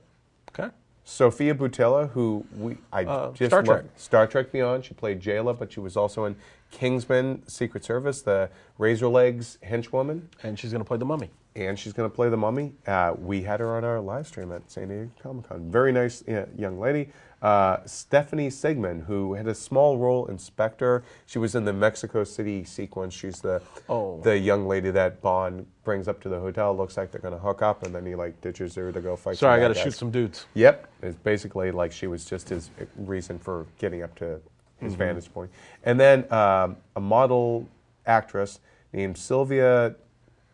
[0.57, 0.69] Okay.
[1.03, 3.85] Sofia Boutella, who we I Uh, just Star Trek.
[3.97, 4.85] Star Trek Beyond.
[4.85, 6.35] She played Jaylah, but she was also in
[6.71, 11.29] Kingsman: Secret Service, the Razor Legs henchwoman, And she's going to play the mummy.
[11.55, 12.71] and she's going to play the Mummy.
[12.87, 15.69] Uh, we had her on our live stream at San Diego Comic Con.
[15.69, 17.09] Very nice uh, young lady.
[17.41, 21.03] Uh, Stephanie Sigman, who had a small role in Spectre.
[21.25, 23.13] She was in the Mexico City sequence.
[23.13, 24.21] She's the Oh.
[24.21, 26.73] the young lady that Bond brings up to the hotel.
[26.73, 29.15] Looks like they're going to hook up, and then he like ditches her to go
[29.17, 29.37] fight.
[29.37, 30.45] Sorry, I got to shoot some dudes.
[30.53, 30.87] Yep.
[31.01, 34.39] It's basically like she was just his reason for getting up to
[34.81, 35.51] his vantage point.
[35.83, 37.67] And then um, a model
[38.05, 38.59] actress
[38.93, 39.95] named Sylvia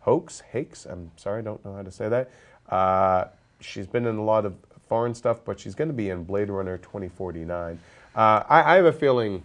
[0.02, 2.30] Hoax, Hakes, I'm sorry, I don't know how to say that.
[2.70, 3.26] Uh,
[3.60, 4.56] she's been in a lot of
[4.88, 7.80] foreign stuff, but she's going to be in Blade Runner 2049.
[8.16, 9.44] Uh, I, I have a feeling,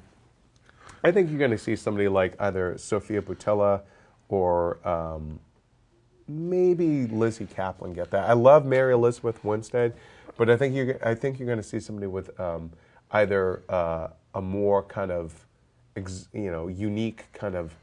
[1.02, 3.82] I think you're going to see somebody like either Sofia Boutella
[4.28, 5.40] or um,
[6.28, 8.28] maybe Lizzy Caplan get that.
[8.28, 9.94] I love Mary Elizabeth Winstead,
[10.36, 12.72] but I think you're I think you're going to see somebody with um,
[13.10, 15.46] either uh, a more kind of
[15.96, 17.74] ex, you know unique kind of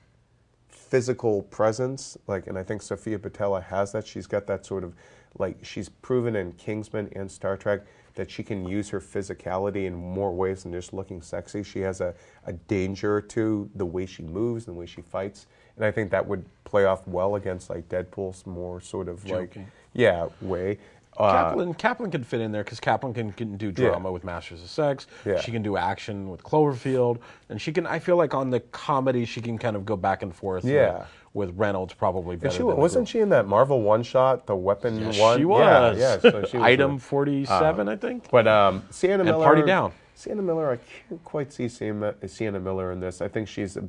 [0.70, 4.08] physical presence, like, and I think Sofia Boutella has that.
[4.08, 4.96] She's got that sort of
[5.38, 7.82] like she's proven in Kingsman and Star Trek.
[8.16, 11.64] that she can use her physicality in more ways than just looking sexy.
[11.64, 12.14] She has a,
[12.46, 15.46] a danger to the way she moves and the way she fights.
[15.78, 19.58] And I think that would play off well against like Deadpool's more sort of like
[19.94, 20.80] yeah way.
[21.18, 24.62] Uh, Caplan Caplan can fit in there because Caplan can, can do drama with Masters
[24.64, 25.08] of Sex.
[25.26, 25.40] Yeah.
[25.42, 27.20] She can do action with Cloverfield,
[27.50, 27.86] and she can.
[27.86, 30.64] I feel like on the comedy, she can kind of go back and forth.
[30.64, 31.00] Yeah.
[31.34, 32.48] With, with Reynolds probably better.
[32.48, 35.38] and she wasn't she in that Marvel one shot, the weapon Yes, one?
[35.38, 35.98] she was.
[35.98, 36.32] Yeah, yeah.
[36.32, 38.30] So she was Item in- Uh, forty-seven, I think.
[38.32, 39.44] But um, Sienna And Miller.
[39.46, 39.92] Party Down.
[40.16, 43.22] Sienna Miller, I can't quite see Sienna, Sienna Miller in this.
[43.22, 43.88] I think she's, a,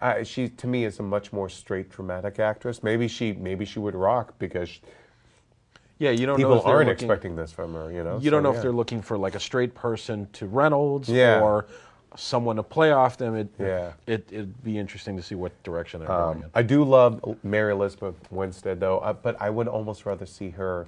[0.00, 2.82] uh, she to me is a much more straight dramatic actress.
[2.82, 4.80] Maybe she, maybe she would rock because
[6.02, 7.92] Yeah, you don't know people if they're aren't looking- expecting this from her.
[7.92, 8.56] You know, You don't know yeah.
[8.56, 11.40] if they're looking for like a straight person to Reynolds Yeah.
[11.40, 11.66] or
[12.16, 13.36] someone to play off them.
[13.36, 13.92] It, Yeah.
[14.08, 16.50] it it'd be interesting to see what direction they're Um, going in.
[16.56, 20.86] I do love Mary Elizabeth Winstead though, uh, but I would almost rather see her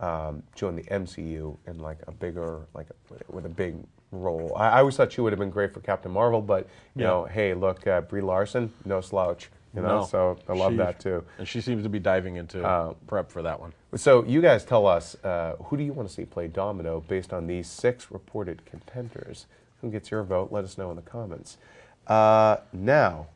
[0.00, 3.76] um, join the MCU in like a bigger, like a, with a big
[4.12, 4.52] role.
[4.54, 7.06] I, I always thought she would have been great for Captain Marvel, but you Yeah.
[7.06, 9.48] know, hey, look, uh, Brie Larson, no slouch.
[9.76, 10.04] You know, No.
[10.06, 11.22] so I love She- that too.
[11.38, 13.72] And she seems to be diving into Uh, prep for that one.
[13.94, 17.32] So you guys tell us uh, who do you want to see play Domino based
[17.32, 19.46] on these six reported contenders?
[19.82, 20.50] Who gets your vote?
[20.50, 21.58] Let us know in the comments.
[22.06, 23.26] Uh, now,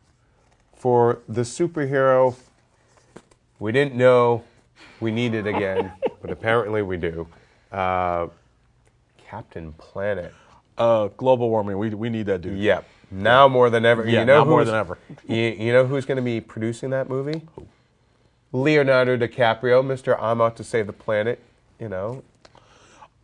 [0.74, 2.34] for the superhero,
[3.58, 4.42] we didn't know
[4.98, 7.26] we needed again, but apparently we do.
[7.70, 8.28] Uh,
[9.18, 10.32] Captain Planet.
[10.80, 11.76] Uh, global warming.
[11.76, 12.58] We we need that dude.
[12.58, 12.84] Yep.
[13.10, 14.08] Now more than ever.
[14.08, 14.98] Yeah, you know now more than ever.
[15.28, 17.42] You, you know who's going to be producing that movie?
[18.52, 20.16] Leonardo DiCaprio, Mr.
[20.20, 21.38] I'm out to save the planet.
[21.78, 22.22] You know,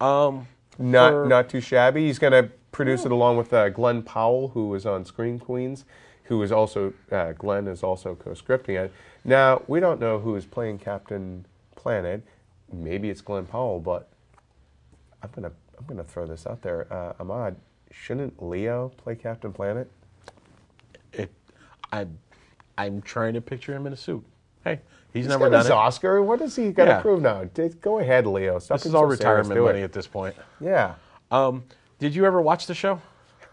[0.01, 2.07] Um, not for- not too shabby.
[2.07, 5.85] He's going to produce it along with uh, Glen Powell, who was on Scream Queens,
[6.25, 8.93] who is also uh, Glen is also co-scripting it.
[9.25, 12.23] Now we don't know who is playing Captain Planet.
[12.71, 14.09] Maybe it's Glen Powell, but
[15.23, 16.87] I'm gonna I'm gonna throw this out there.
[16.93, 17.57] Uh, Ahmad,
[17.91, 19.91] shouldn't Leo play Captain Planet?
[21.13, 21.31] it,
[21.93, 22.07] I,
[22.79, 24.25] I'm trying to picture him in a suit.
[24.65, 24.81] Hey,
[25.13, 25.81] he's, He's never got his done it.
[25.81, 26.23] Oscar.
[26.23, 27.01] What does he got to Yeah.
[27.01, 27.45] prove now?
[27.81, 28.59] Go ahead, Leo.
[28.59, 30.35] Stop This is all so retirement money at this point.
[30.61, 30.95] Yeah.
[31.31, 31.65] Um,
[31.99, 33.01] did you ever watch the show?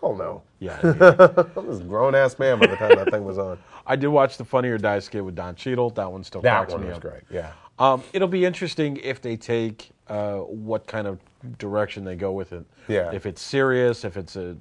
[0.02, 0.42] Hell no.
[0.60, 0.88] Yeah, I.
[1.56, 3.58] I was a grown ass man by the time that thing was on.
[3.88, 5.92] I did watch the Funny or Die skit with Don Cheadle.
[5.92, 7.02] That one still That cracks one me was up.
[7.02, 7.22] great.
[7.30, 7.52] Yeah.
[7.80, 11.20] Um, it'll be interesting if they take uh, what kind of
[11.58, 12.66] direction they go with it.
[12.88, 13.12] Yeah.
[13.12, 14.56] If it's serious, if it's a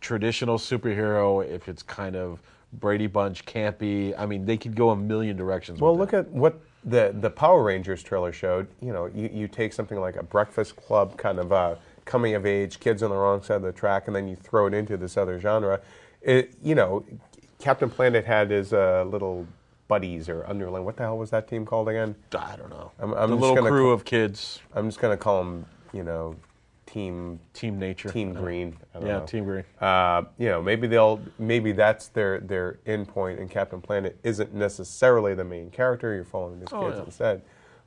[0.00, 2.40] traditional superhero, if it's kind of
[2.72, 4.14] Brady Bunch campy.
[4.18, 5.80] I mean, they could go a million directions.
[5.80, 6.18] Well, look it.
[6.18, 8.68] at what the the Power Rangers trailer showed.
[8.80, 12.46] You know, you, you take something like a Breakfast Club kind of uh, coming of
[12.46, 14.96] age, kids on the wrong side of the track, and then you throw it into
[14.96, 15.80] this other genre.
[16.22, 17.04] It, you know,
[17.58, 19.46] Captain Planet had his uh, little
[19.88, 20.84] buddies or underling.
[20.84, 22.14] What the hell was that team called again?
[22.38, 22.92] I don't know.
[23.00, 26.36] I'm- I'm the little crew call- of kids, I'm just gonna call them, you know,
[26.86, 28.76] Team Team Nature, Team Green.
[28.94, 29.26] Yeah, know.
[29.26, 29.64] Team Green.
[29.80, 34.52] Uh, you know, maybe they'll maybe that's their their end point, and Captain Planet isn't
[34.54, 36.14] necessarily the main character.
[36.14, 37.04] You're following these Oh, kids yeah.
[37.04, 37.42] instead.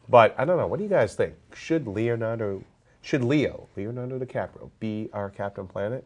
[0.10, 0.68] But I don't know.
[0.68, 1.34] What do you guys think?
[1.54, 2.64] Should Leonardo,
[3.02, 6.06] should Leo, Leonardo DiCaprio, be our Captain Planet?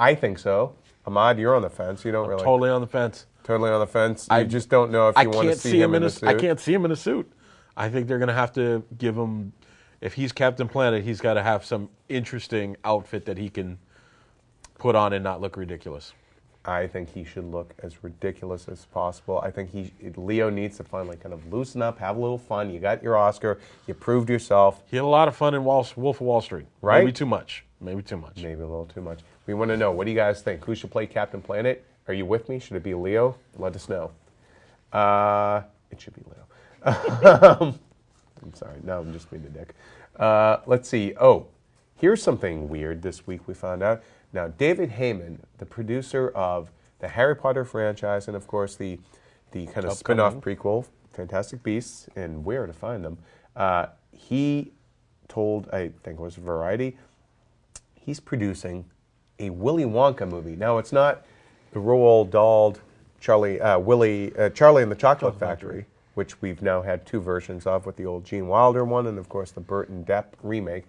[0.00, 0.74] I think so.
[1.06, 2.04] Ahmad, you're on the fence.
[2.04, 3.26] You don't really Totally on the fence.
[3.44, 4.28] totally on the fence.
[4.30, 6.02] You I- just don't know if you I want to can't see, see him in
[6.02, 6.10] a a.
[6.10, 6.28] suit.
[6.28, 7.32] I can't see him in a suit.
[7.76, 9.52] I think they're going to have to give him.
[10.00, 13.78] If he's Captain Planet, he's got to have some interesting outfit that he can
[14.78, 16.12] put on and not look ridiculous.
[16.64, 19.40] I think he should look as ridiculous as possible.
[19.40, 22.70] I think he Leo needs to finally kind of loosen up, have a little fun.
[22.70, 23.58] You got your Oscar.
[23.86, 24.82] You proved yourself.
[24.90, 26.66] He had a lot of fun in Wall, Wolf of Wall Street.
[26.82, 26.98] Right?
[26.98, 27.64] Maybe too much.
[27.80, 28.36] Maybe too much.
[28.36, 29.20] Maybe a little too much.
[29.46, 30.64] We want to know what do you guys think?
[30.64, 31.84] Who should play Captain Planet?
[32.06, 32.58] Are you with me?
[32.58, 33.36] Should it be Leo?
[33.56, 34.10] Let us know.
[34.92, 36.22] Uh, it should be
[36.84, 37.74] Leo.
[38.42, 38.78] I'm sorry.
[38.82, 39.74] No, I'm just being a dick.
[40.16, 41.14] Uh, let's see.
[41.20, 41.46] Oh,
[41.96, 44.02] here's something weird this week we found out.
[44.32, 48.98] Now, David Heyman, the producer of the Harry Potter franchise and, of course, the,
[49.52, 53.18] the kind of spin off prequel, Fantastic Beasts and Where to Find Them,
[53.56, 54.72] uh, he
[55.28, 56.96] told, I think it was Variety,
[57.94, 58.84] he's producing
[59.38, 60.56] a Willy Wonka movie.
[60.56, 61.24] Now, it's not
[61.72, 62.76] the Roald Dahl
[63.20, 65.86] Charlie uh, Willy uh, Charlie and the Chocolate Factory,
[66.18, 69.28] which we've now had two versions of, with the old Gene Wilder one and of
[69.28, 70.82] course the Burton Depp remake.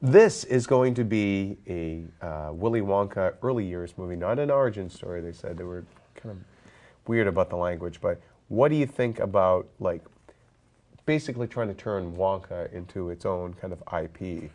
[0.00, 4.90] This is going to be a uh, Willy Wonka early years movie, not an origin
[4.90, 5.20] story.
[5.20, 5.84] They said they were
[6.16, 6.38] kind of
[7.06, 10.02] weird about the language, but what do you think about like
[11.06, 14.50] basically trying to turn Wonka into its own kind of IP?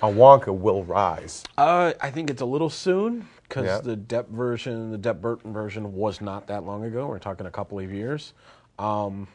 [0.00, 1.42] A Wonka will rise.
[1.58, 3.80] Uh, I think it's a little soon because Yeah.
[3.80, 7.08] the Depp version, the Depp Burton version, was not that long ago.
[7.08, 8.32] We're talking a couple of years.
[8.78, 9.26] Um,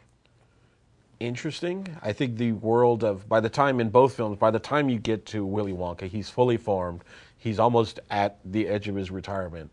[1.19, 1.97] interesting.
[2.01, 4.99] I think the world of by the time in both films, by the time you
[4.99, 7.03] get to Willy Wonka, he's fully formed.
[7.37, 9.69] He's almost at the edge of his retirement,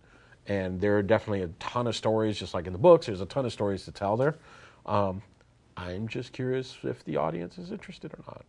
[0.47, 3.07] and there are definitely a ton of stories, just like in the books.
[3.07, 4.37] There's a ton of stories to tell there.
[4.87, 5.23] Um,
[5.77, 8.45] I'm just curious if the audience is interested or not.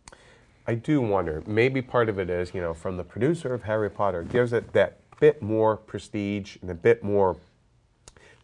[0.66, 1.42] I do wonder.
[1.46, 4.72] Maybe part of it is, you know, from the producer of Harry Potter, gives it
[4.72, 7.36] that bit more prestige and a bit more.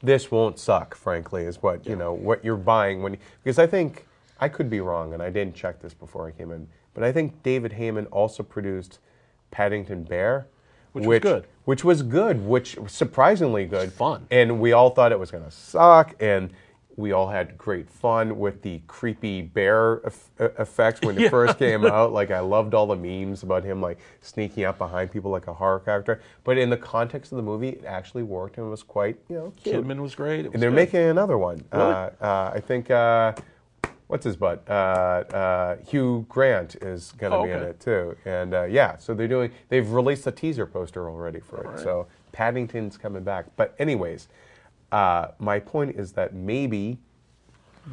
[0.03, 4.07] This won't suck, frankly, is what you know what you're buying when because I think
[4.43, 7.13] I could be wrong and I didn't check this before I came in, but I
[7.13, 8.99] think David Heyman also produced
[9.53, 10.49] Paddington Bear,
[10.95, 11.47] Which was good.
[11.65, 14.27] which was good, which surprisingly good, fun.
[14.33, 16.51] and we all thought it was going to suck, and
[16.97, 21.29] we all had great fun with the creepy bear eff- effects when it Yeah.
[21.31, 22.13] first came out.
[22.13, 25.55] Like I loved all the memes about him like sneaking up behind people like a
[25.55, 26.21] horror character.
[26.43, 29.37] But in the context of the movie, it actually worked and it was quite you
[29.37, 29.77] know cute.
[29.87, 30.45] Kidman was great.
[30.47, 30.77] Was and they're good.
[30.77, 31.65] making another one.
[31.73, 31.85] Really?
[31.95, 33.33] Uh, uh, I think uh,
[34.12, 34.62] what's his butt?
[34.68, 38.14] Uh, uh, Hugh Grant is going to Oh, be in it too.
[38.27, 39.51] And uh, yeah, so they're doing.
[39.70, 41.66] They've released a teaser poster already for it.
[41.66, 41.81] Alright.
[41.81, 43.46] So Paddington's coming back.
[43.57, 44.29] But anyways,
[44.92, 46.98] uh, my point is that maybe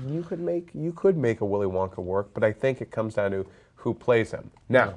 [0.05, 3.13] you could make you could make a Willy Wonka work, but I think it comes
[3.15, 4.51] down to who plays him.
[4.67, 4.95] Now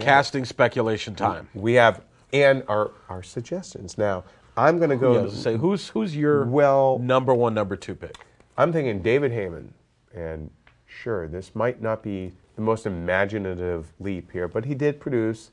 [0.00, 1.48] casting speculation time.
[1.54, 3.96] we have and our our suggestions.
[3.96, 4.24] Now
[4.56, 5.12] I'm going to go.
[5.12, 8.16] Yeah, I was gonna say who's who's your Well- number one, number two pick?
[8.58, 9.68] I'm thinking David Heyman,
[10.16, 10.50] and
[10.86, 15.50] sure, this might not be the most imaginative leap here, but he did produce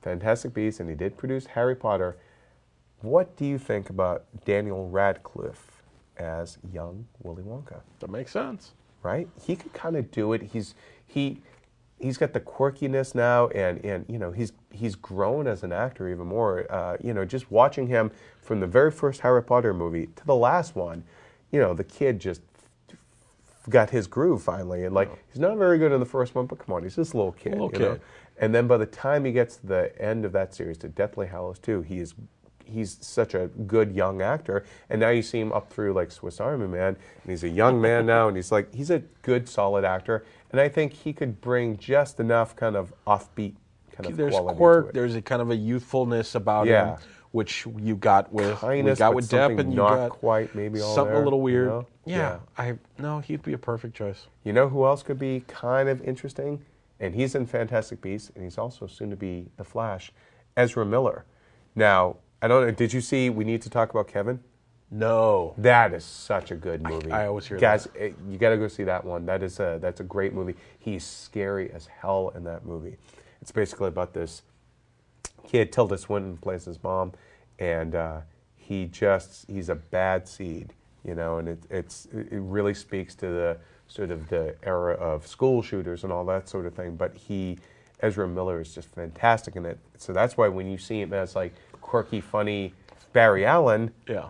[0.00, 2.16] Fantastic Beasts and he did produce Harry Potter.
[3.02, 5.82] What do you think about Daniel Radcliffe
[6.16, 7.80] as young Willy Wonka?
[8.00, 8.72] That makes sense.
[9.02, 9.28] Right?
[9.44, 10.42] He could kind of do it.
[10.42, 10.74] He's
[11.06, 11.38] he
[12.00, 16.08] he's got the quirkiness now, and and you know he's he's grown as an actor
[16.08, 16.66] even more.
[16.70, 20.34] Uh, you know, just watching him from the very first Harry Potter movie to the
[20.34, 21.04] last one,
[21.52, 22.40] you know, the kid just
[23.68, 25.18] got his groove finally, and like oh.
[25.28, 27.32] he's not very good in the first one, but come on, he's just a little
[27.32, 27.98] kid, Little you know.
[28.38, 31.26] And then by the time he gets to the end of that series, to Deathly
[31.26, 32.14] Hallows 2, he is
[32.66, 34.64] he's such a good young actor.
[34.90, 37.80] And now you see him up through like Swiss Army Man, and he's a young
[37.80, 40.24] man now, and he's like he's a good, solid actor.
[40.52, 43.54] And I think he could bring just enough kind of offbeat
[43.96, 44.92] kind of There's quality quirk.
[44.92, 46.96] There's a kind of a youthfulness about Yeah.
[46.96, 46.98] him,
[47.36, 50.94] which you got with Kindness, got with Depp, and you not got quite maybe all
[50.94, 51.68] something there, a little you weird.
[51.68, 51.86] know?
[52.06, 52.38] Yeah, Yeah.
[52.56, 54.26] I no, he'd be a perfect choice.
[54.42, 56.64] You know who else could be kind of interesting?
[56.98, 60.12] And he's in Fantastic Beasts, and he's also soon to be The Flash,
[60.56, 61.26] Ezra Miller.
[61.74, 64.40] Now, I don't know, did you see We Need to Talk About Kevin?
[64.90, 67.10] No, That is such a good movie.
[67.10, 69.26] I always hear Guys, eh, you got to go see that one.
[69.26, 70.54] That is a that's a great movie.
[70.78, 72.96] He's scary as hell in that movie.
[73.42, 74.40] It's basically about this
[75.46, 77.12] kid Tilda Swinton plays his mom,
[77.58, 78.20] and uh,
[78.56, 80.72] he just he's a bad seed,
[81.04, 85.26] you know, and it, it's it really speaks to the sort of the era of
[85.26, 86.96] school shooters and all that sort of thing.
[86.96, 87.58] But he,
[88.00, 89.78] Ezra Miller, is just fantastic in it.
[89.96, 92.74] So that's why when you see him as like quirky, funny
[93.12, 94.28] Barry Allen, yeah,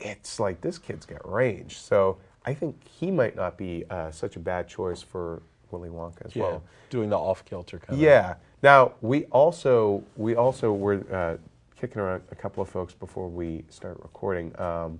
[0.00, 1.78] it's like this kid's got range.
[1.78, 6.26] So I think he might not be uh, such a bad choice for Willy Wonka
[6.26, 6.62] as yeah, well.
[6.90, 7.98] doing the off kilter kind of.
[7.98, 8.34] Yeah.
[8.62, 11.36] Now we also we also were uh,
[11.76, 14.46] kicking around a couple of folks before we start recording.
[14.58, 14.98] Um,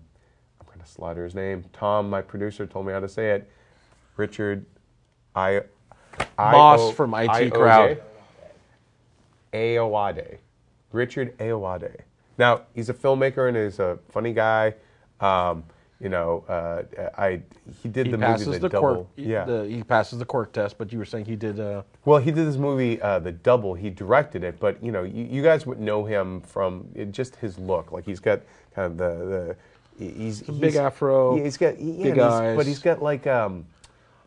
[0.60, 1.64] I'm going to slaughter his name.
[1.72, 3.50] Tom, my producer, told me how to say it.
[4.16, 4.64] Richard,
[5.34, 5.62] I.
[6.38, 8.02] Moss from IT Crowd.
[9.52, 10.38] Ayoade.
[10.92, 11.96] Richard Ayoade.
[12.38, 14.74] Now he's a filmmaker and he's a funny guy.
[15.20, 15.64] Um,
[16.00, 16.82] you know, uh,
[17.16, 17.40] I
[17.82, 18.94] he did He the passes movie the, The quirk.
[18.96, 19.11] Double.
[19.16, 20.76] Yeah, the, he passes the quirk test.
[20.78, 21.59] But you were saying he did.
[21.59, 23.74] Uh, Well, he did this movie, uh, The Double.
[23.74, 27.37] He directed it, but you know, you, you guys would know him from uh, just
[27.37, 27.92] his look.
[27.92, 28.42] Like he's got
[28.74, 29.56] kind of the
[29.98, 32.56] the he's, he's big afro, Yeah, he's got yeah, big eyes.
[32.56, 33.64] but he's got like um,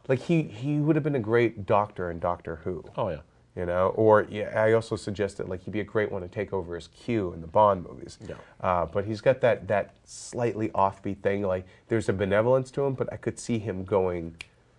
[0.08, 2.84] like he he would have been a great doctor in Doctor Who.
[2.98, 3.20] oh yeah,
[3.56, 6.54] You know, or yeah, I also suggested like he'd be a great one to take
[6.54, 8.18] over as Q in the Bond movies.
[8.26, 8.36] Yeah.
[8.62, 11.42] Uh, but he's got that that slightly offbeat thing.
[11.42, 14.36] Like there's a benevolence to him, but I could see him going,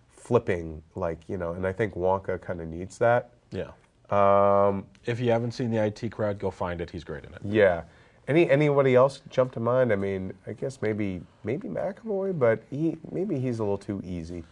[0.09, 1.51] flipping like you know.
[1.53, 3.31] And I think Wonka kind of needs that.
[3.51, 3.71] yeah.
[4.09, 6.89] Um, If you haven't seen the IT Crowd, go find it.
[6.89, 7.41] He's great in it.
[7.45, 7.83] yeah.
[8.27, 9.91] Any anybody else jump to mind?
[9.91, 14.43] I mean, I guess maybe maybe McAvoy, but he maybe he's a little too easy.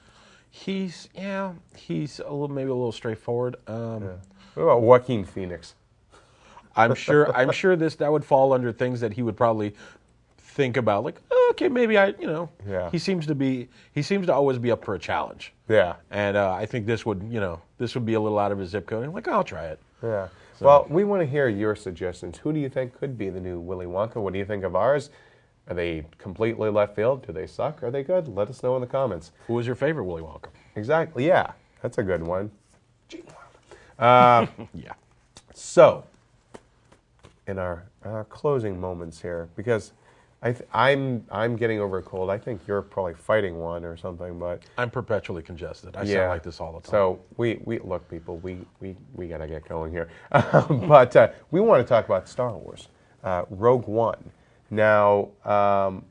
[0.52, 3.56] He's yeah, he's a little maybe a little straightforward.
[3.68, 4.04] Um,
[4.56, 5.76] What about Joaquin Phoenix?
[6.76, 9.76] I'm sure I'm sure this that would fall under things that he would probably
[10.38, 11.04] think about.
[11.04, 12.50] Like "Oh, okay, maybe I you know.
[12.68, 12.90] Yeah.
[12.90, 15.54] He seems to be he seems to always be up for a challenge.
[15.68, 15.96] Yeah.
[16.12, 18.58] And uh, I think this would you know this would be a little out of
[18.60, 19.06] his zip code.
[19.06, 19.80] I'm like I'll try it.
[20.04, 20.28] Yeah.
[20.62, 22.38] Well, we want to hear your suggestions.
[22.38, 24.18] Who do you think could be the new Willy Wonka?
[24.18, 25.10] What do you think of ours?
[25.70, 27.26] Are they completely left field?
[27.26, 27.84] Do they suck?
[27.84, 28.28] Are they good?
[28.28, 29.32] Let us know in the comments.
[29.48, 30.50] Who was your favorite Willy Wonka?
[30.76, 31.28] Exactly.
[31.28, 31.52] Yeah,
[31.82, 32.52] that's a good one.
[33.08, 33.24] Gene
[34.00, 34.52] Wilder.
[34.74, 34.94] Yeah.
[35.54, 36.06] So,
[37.48, 39.92] in our, in our closing moments here, because
[40.42, 42.30] I th- I'm I'm getting over a cold.
[42.30, 45.98] I think you're probably fighting one or something, but I'm perpetually congested.
[45.98, 46.14] I yeah.
[46.14, 46.92] sound like this all the time.
[46.92, 50.08] So we, we look, people, we we, we gotta get going here.
[50.32, 52.88] but uh, we want to talk about Star Wars,
[53.26, 54.32] uh, Rogue One.
[54.72, 56.06] Now, um,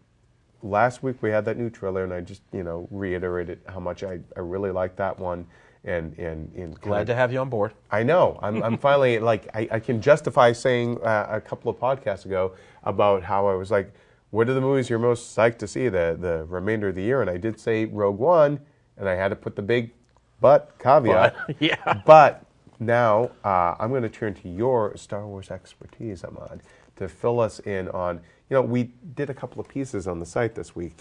[0.63, 4.03] last week we had that new trailer, and I just you know reiterated how much
[4.03, 5.47] I, I really like that one.
[5.85, 7.73] And and, and Glad to have you on board.
[7.91, 8.39] I know.
[8.43, 12.53] I'm, I'm finally like I, I can justify saying uh, a couple of podcasts ago
[12.83, 13.93] about how I was like,
[14.31, 17.21] what are the movies you're most psyched to see the the remainder of the year?
[17.23, 18.61] And I did say Rogue One,
[18.97, 19.93] and I had to put the big
[20.41, 21.35] but caveat.
[21.47, 22.03] But, yeah.
[22.05, 22.45] But
[22.81, 26.63] now uh, I'm going to turn to your Star Wars expertise, Ahmad,
[26.97, 28.21] to fill us in on.
[28.51, 30.96] You know, we did a couple of pieces on the site this week.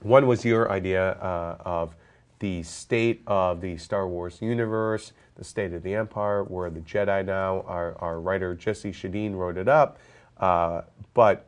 [0.00, 1.94] One was your idea uh, of
[2.38, 7.24] the state of the Star Wars universe, the state of the Empire, where the Jedi
[7.24, 7.62] now.
[7.68, 9.98] Our, our writer Jesse Schedeen wrote it up.
[10.38, 10.82] Uh,
[11.14, 11.46] but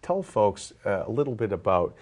[0.00, 1.94] tell folks uh, a little bit about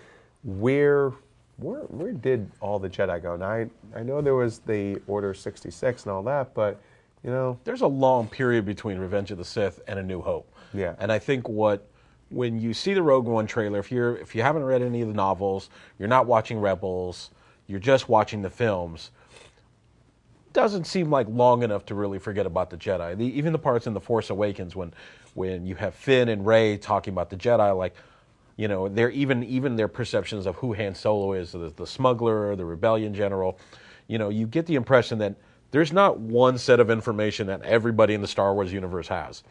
[0.44, 1.12] where,
[1.58, 3.36] where where did all the Jedi go?
[3.36, 6.80] Now I, I know there was the Order 66 and all that, but
[7.22, 10.49] you know, There's a long period between Revenge of the Sith and A New Hope.
[10.72, 10.94] Yeah.
[10.98, 11.86] And I think what
[12.30, 15.08] when you see the Rogue One trailer, if you're if you haven't read any of
[15.08, 15.68] the novels,
[15.98, 17.30] you're not watching Rebels,
[17.66, 19.10] you're just watching the films.
[20.52, 23.16] Doesn't seem like long enough to really forget about the Jedi.
[23.16, 24.92] The, even the parts in the Force Awakens when
[25.34, 27.94] when you have Finn and Rey talking about the Jedi, like
[28.56, 32.54] you know, they're even even their perceptions of who Han Solo is, the, the smuggler,
[32.56, 33.58] the rebellion general.
[34.06, 35.34] You know, you get the impression that
[35.70, 39.44] there's not one set of information that everybody in the Star Wars universe has.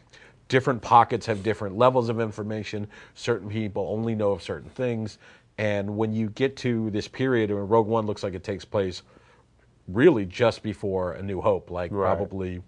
[0.50, 2.88] Different pockets have different levels of information.
[3.16, 5.18] Certain people only know of certain things.
[5.58, 9.04] And when you get to this period, where Rogue One looks like it takes place
[9.88, 12.16] really just before A New Hope, like Right.
[12.16, 12.62] probably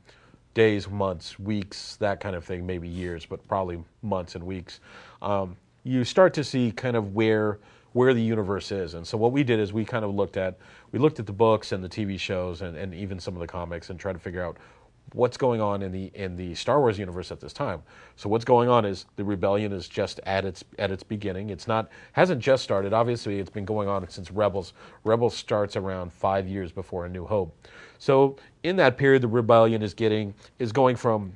[0.54, 4.80] days, months, weeks, that kind of thing, maybe years, but probably months and weeks.
[5.22, 7.60] Um, you start to see kind of where
[7.94, 8.94] where the universe is.
[8.94, 10.58] And so what we did is we kind of looked at
[10.92, 13.48] we looked at the books and the TV shows and, and even some of the
[13.48, 14.58] comics and tried to figure out
[15.14, 17.84] what's going on in the in the Star Wars universe at this time.
[18.16, 21.50] So what's going on is the rebellion is just at its at its beginning.
[21.50, 22.94] It's not hasn't just started.
[22.94, 24.74] Obviously, it's been going on since Rebels.
[25.04, 27.56] Rebels starts around five years before A New Hope.
[27.98, 31.34] So in that period, the rebellion is getting is going from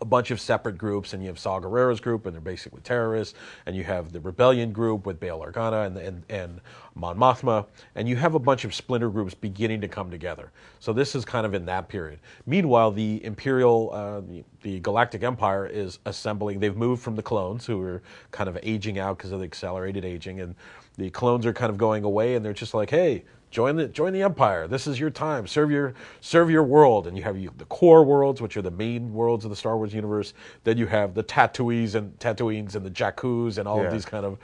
[0.00, 3.34] a bunch of separate groups, and you have Saw Gerrera's group, and they're basically terrorists,
[3.64, 6.60] and you have the rebellion group with Bail Organa and, and, and
[6.94, 10.50] Mon Mothma, and you have a bunch of splinter groups beginning to come together.
[10.80, 12.20] So this is kind of in that period.
[12.46, 16.60] Meanwhile, the Imperial, uh, the, the Galactic Empire is assembling.
[16.60, 20.04] They've moved from the clones, who are kind of aging out because of the accelerated
[20.04, 20.54] aging, and
[20.96, 24.12] the clones are kind of going away, and they're just like, hey, join the join
[24.12, 24.66] the empire.
[24.66, 25.46] This is your time.
[25.46, 27.06] Serve your serve your world.
[27.06, 29.76] And you have you, the core worlds, which are the main worlds of the Star
[29.76, 30.34] Wars universe.
[30.64, 33.84] Then you have the Tatooines and Tatooines and the Jakkus and all Yeah.
[33.86, 34.38] of these kind of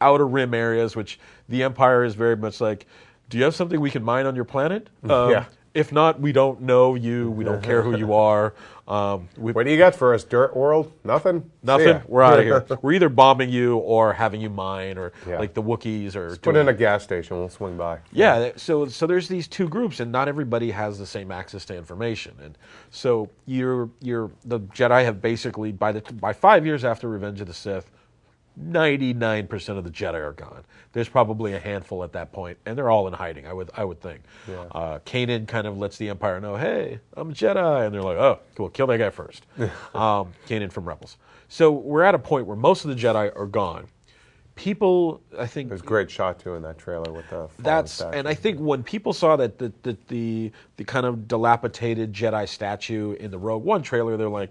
[0.00, 2.86] outer rim areas, which the empire is very much like.
[3.30, 4.88] Do you have something we can mine on your planet?
[5.08, 5.44] Um, Yeah.
[5.74, 7.30] If not, we don't know you.
[7.30, 8.54] We don't care who you are.
[8.88, 10.90] Um, what do you got for us, Dirt World?
[11.04, 11.50] Nothing.
[11.62, 12.00] Nothing.
[12.06, 12.64] We're out of here.
[12.82, 15.38] We're either bombing you or having you mine, or Yeah.
[15.38, 17.36] like the Wookiees, or Put in a gas station.
[17.38, 17.98] We'll swing by.
[18.12, 21.66] yeah, th- so so there's these two groups, and not everybody has the same access
[21.66, 22.56] to information, and
[22.90, 27.46] so you're you're the Jedi have basically by the by five years after Revenge of
[27.46, 27.90] the Sith,
[28.58, 30.64] ninety nine percent of the Jedi are gone.
[30.92, 33.46] There's probably a handful at that point, and they're all in hiding.
[33.46, 34.22] I would I would think.
[34.48, 34.62] Yeah.
[34.72, 38.16] Uh, Kanan kind of lets the Empire know, hey, I'm a Jedi, and they're like,
[38.18, 39.46] oh, cool, kill that guy first.
[39.94, 41.16] um, Kanan from Rebels.
[41.48, 43.86] So we're at a point where most of the Jedi are gone.
[44.54, 47.48] People, I think, There's a great shot too in that trailer with the.
[47.60, 48.18] that's statue.
[48.18, 52.48] and I think when people saw that the, the the the kind of dilapidated Jedi
[52.48, 54.50] statue in the Rogue One trailer, they're like,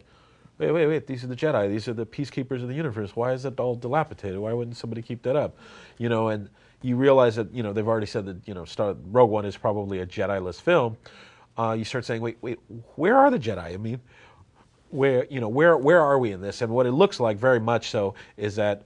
[0.57, 3.15] wait, wait, wait, these are the Jedi, these are the peacekeepers of the universe.
[3.15, 4.39] Why is it all dilapidated?
[4.39, 5.57] Why wouldn't somebody keep that up?
[5.97, 6.49] You know, and
[6.81, 9.57] you realize that you know they've already said that you know Star Rogue One is
[9.57, 10.97] probably a Jedi-less film.
[11.57, 12.59] Uh, you start saying, wait, wait,
[12.95, 13.73] where are the Jedi?
[13.73, 13.99] I mean,
[14.89, 16.61] where you know where where are we in this?
[16.61, 18.83] And what it looks like very much so is that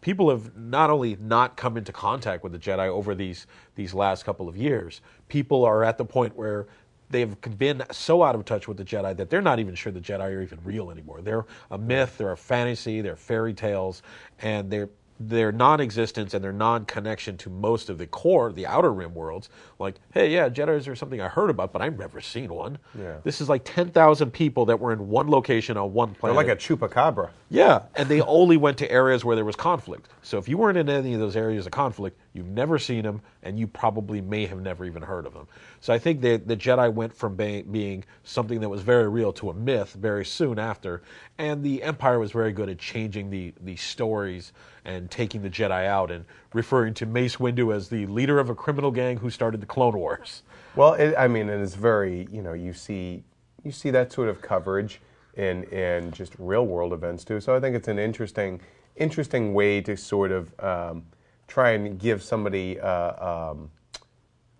[0.00, 4.24] people have not only not come into contact with the Jedi over these these last
[4.24, 6.66] couple of years, people are at the point where
[7.10, 10.00] they've been so out of touch with the Jedi that they're not even sure the
[10.00, 11.20] Jedi are even real anymore.
[11.20, 14.02] They're a myth, they're a fantasy, they're fairy tales,
[14.40, 14.90] and they're
[15.20, 19.96] their non-existence and their non-connection to most of the core, the outer rim worlds, like,
[20.12, 22.78] hey, yeah, Jedi's are something I heard about, but I've never seen one.
[22.96, 23.16] Yeah.
[23.24, 26.36] This is like ten thousand people that were in one location on one planet.
[26.36, 26.90] They're planet.
[26.90, 27.30] like a chupacabra.
[27.50, 30.08] Yeah, and they only went to areas where there was conflict.
[30.20, 33.22] So if you weren't in any of those areas of conflict, you've never seen them,
[33.42, 35.48] and you probably may have never even heard of them.
[35.80, 39.32] So I think that the Jedi went from be- being something that was very real
[39.34, 41.02] to a myth very soon after,
[41.38, 44.52] and the Empire was very good at changing the the stories
[44.84, 48.54] and taking the Jedi out and referring to Mace Windu as the leader of a
[48.54, 50.42] criminal gang who started the Clone Wars.
[50.76, 53.24] Well, it, I mean, it is very, you know, you see,
[53.64, 55.00] you see that sort of coverage
[55.38, 57.40] in in just real world events too.
[57.40, 58.60] So I think it's an interesting,
[58.96, 61.04] interesting way to sort of um,
[61.46, 63.70] try and give somebody uh, um,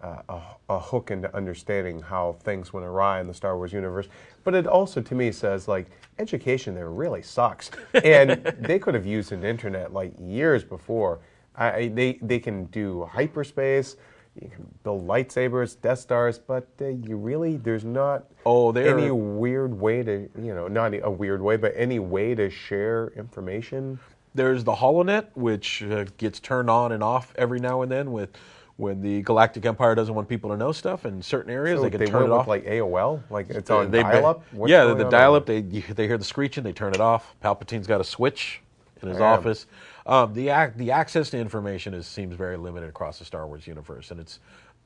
[0.02, 4.08] uh, a, a hook into understanding how things went awry in the Star Wars universe.
[4.44, 5.86] But it also, to me, says like
[6.18, 7.70] education there really sucks,
[8.04, 11.18] and they could have used an internet like years before.
[11.56, 13.96] I, I- they they can do hyperspace.
[14.40, 19.10] You can build lightsabers, Death Stars, but uh, you really there's not Oh, they're- any
[19.10, 23.98] weird way to you know not a weird way, but any way to share information.
[24.34, 28.30] There's the HoloNet, which uh, gets turned on and off every now and then with
[28.76, 31.78] when the Galactic Empire doesn't want people to know stuff in certain areas.
[31.80, 32.46] So they can they turn it off.
[32.46, 34.44] like AOL, like it's Uh, on they- dial-up.
[34.52, 35.46] What's yeah, the dial-up.
[35.46, 35.60] there?
[35.60, 37.34] They they hear the screeching, they turn it off.
[37.42, 38.62] Palpatine's got a switch
[39.02, 39.32] in his Yeah.
[39.32, 39.66] office.
[40.08, 43.66] Um, the ac- the access to information is seems very limited across the Star Wars
[43.66, 44.40] universe, and it's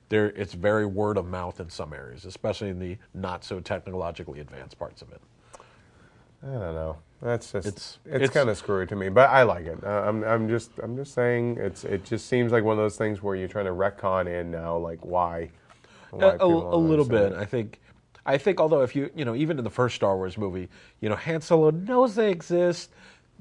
[0.08, 0.26] there.
[0.30, 4.78] It's very word of mouth in some areas, especially in the not so technologically advanced
[4.78, 5.20] parts of it.
[6.42, 6.96] I don't know.
[7.22, 9.78] That's just It's- it's, it's- kind of screwy to me, but I like it.
[9.84, 12.96] Uh, I'm I'm just I'm just saying it's it just seems like one of those
[12.96, 15.50] things where you're trying to retcon in now, like why?
[16.10, 17.16] why a, a, a little bit.
[17.26, 17.78] understand I think.
[18.24, 20.68] I think, although if you you know even in the first Star Wars movie,
[21.00, 22.90] you know Han Solo knows they exist,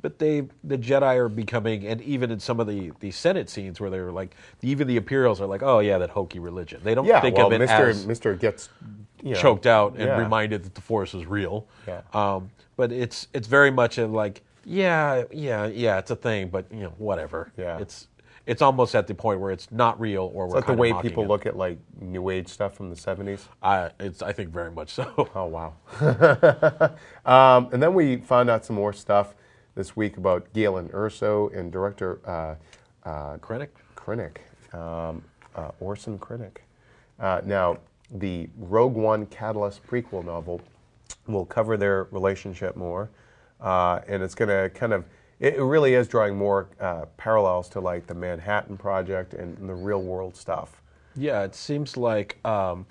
[0.02, 3.80] but they the Jedi are becoming, and even in some of the the Senate scenes
[3.80, 6.82] where they're like, even the Imperials are like, oh yeah, that hokey religion.
[6.84, 7.06] They don't.
[7.06, 8.70] Yeah, think well, of it Mister as Mister gets
[9.24, 10.18] you know, choked out and yeah.
[10.18, 11.68] reminded that the Force is real.
[11.88, 12.02] Yeah.
[12.14, 16.66] Um, but it's it's very much a like, yeah, yeah, yeah, it's a thing, but
[16.72, 17.52] you know, whatever.
[17.58, 17.78] Yeah.
[17.80, 18.08] It's
[18.48, 21.24] it's almost at the point where it's not real, or we're that the way people
[21.24, 21.28] it.
[21.28, 23.42] look at like New Age stuff from the '70s?
[23.62, 25.30] I it's I think very much so.
[25.36, 25.74] Oh wow!
[27.26, 29.36] um, and then we found out some more stuff
[29.76, 33.70] this week about Galen Erso and director uh, uh, Krennic?
[33.96, 34.38] Krennic,
[34.74, 35.24] um,
[35.56, 36.58] uh, Orson Krennic.
[37.20, 37.78] Uh, now,
[38.12, 40.62] the Rogue One Catalyst prequel novel
[41.28, 43.10] will cover their relationship more,
[43.62, 45.06] uh, and it's going to kind of.
[45.40, 49.74] It it really is drawing more uh, parallels to like the Manhattan Project and, the
[49.74, 50.82] real world stuff.
[51.16, 52.86] Yeah, it seems like um,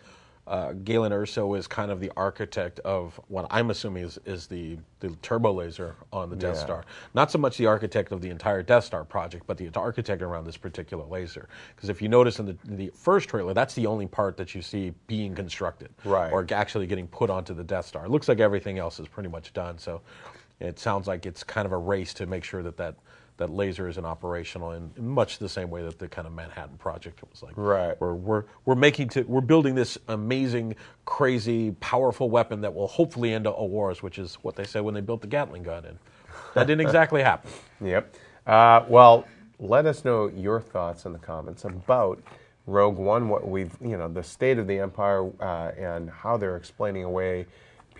[0.50, 4.76] uh, Galen Erso is kind of the architect of what I'm assuming is, is the,
[4.98, 6.62] the turbo laser on the Death Yeah.
[6.64, 6.84] Star.
[7.14, 10.44] Not so much the architect of the entire Death Star project, but the architect around
[10.44, 11.48] this particular laser.
[11.76, 14.52] Because if you notice in the, in the first trailer, that's the only part that
[14.52, 16.32] you see being constructed Right.
[16.32, 18.04] or actually getting put onto the Death Star.
[18.06, 19.78] It looks like everything else is pretty much done.
[19.78, 20.00] So
[20.58, 22.96] it sounds like it's kind of a race to make sure that that,
[23.40, 27.20] that laser isn't operational in much the same way that the kind of Manhattan project
[27.28, 27.54] was like.
[27.56, 27.98] Right.
[28.00, 30.76] We're, we're, we're making to, we're building this amazing,
[31.06, 34.94] crazy, powerful weapon that will hopefully end all wars, which is what they said when
[34.94, 35.86] they built the Gatling gun.
[35.86, 35.98] And
[36.54, 37.50] that didn't exactly happen.
[37.82, 38.14] Yep.
[38.46, 39.26] Uh, well,
[39.58, 42.22] let us know your thoughts in the comments about
[42.66, 46.56] Rogue One, what we've, you know, the state of the Empire uh, and how they're
[46.56, 47.46] explaining away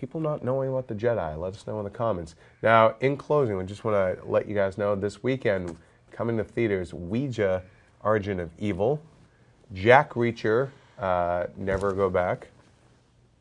[0.01, 1.37] people not knowing about the Jedi.
[1.39, 2.33] Let us know in the comments.
[2.63, 5.77] Now, in closing, we just want to let you guys know this weekend,
[6.11, 7.61] coming to theaters, Ouija,
[8.03, 8.99] Origin of Evil,
[9.75, 12.47] Jack Reacher, uh, Never Go Back,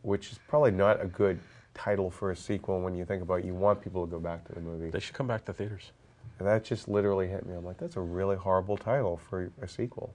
[0.03, 1.41] which is probably not a good
[1.73, 3.47] title for a sequel when you think about it.
[3.47, 4.91] You want people to go back to the movie.
[4.91, 5.93] They should come back to theaters.
[6.39, 7.55] And that just literally hit me.
[7.55, 10.13] I'm like, that's a really horrible title for a sequel.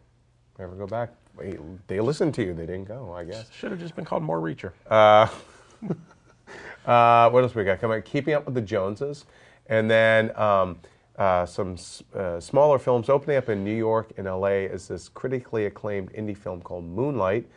[0.59, 1.09] Never go back.
[1.35, 2.53] Wait, they listened to you.
[2.53, 3.51] They didn't go, I guess.
[3.51, 4.73] Should have just been called More Reacher.
[4.87, 5.27] Uh,
[6.85, 7.79] what else we got?
[7.79, 9.25] Coming, up keeping up with the Joneses,
[9.67, 10.77] and then um,
[11.17, 14.65] uh, some s- uh, smaller films opening up in New York and L.A.
[14.65, 17.47] is this critically acclaimed indie film called Moonlight,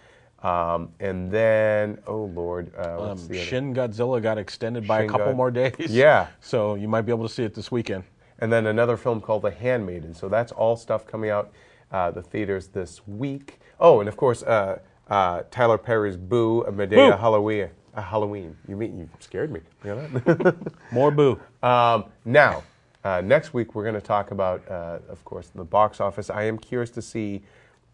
[0.43, 3.37] um, and then oh lord, uh, Um, the?
[3.39, 5.75] Shin Godzilla got extended by Shin a couple God- more days.
[5.89, 6.29] Yeah.
[6.41, 8.05] So you might be able to see it this weekend.
[8.41, 10.15] and then another film called The Handmaiden.
[10.15, 11.51] So that's all stuff coming out
[11.91, 13.59] uh, the theaters this week.
[13.81, 14.79] Oh, and of course, uh,
[15.11, 17.71] uh, Tyler Perry's Boo, a Medea Halloween.
[17.99, 18.57] Uh, Halloween.
[18.69, 19.61] You mean you scared me?
[19.85, 20.57] You know that?
[20.93, 21.41] More boo.
[21.65, 22.63] um, now,
[23.03, 26.31] uh, next week we're going to talk about, uh, of course, the box office.
[26.31, 27.43] I am curious to see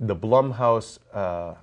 [0.01, 1.55] the Blumhouse uh, uh,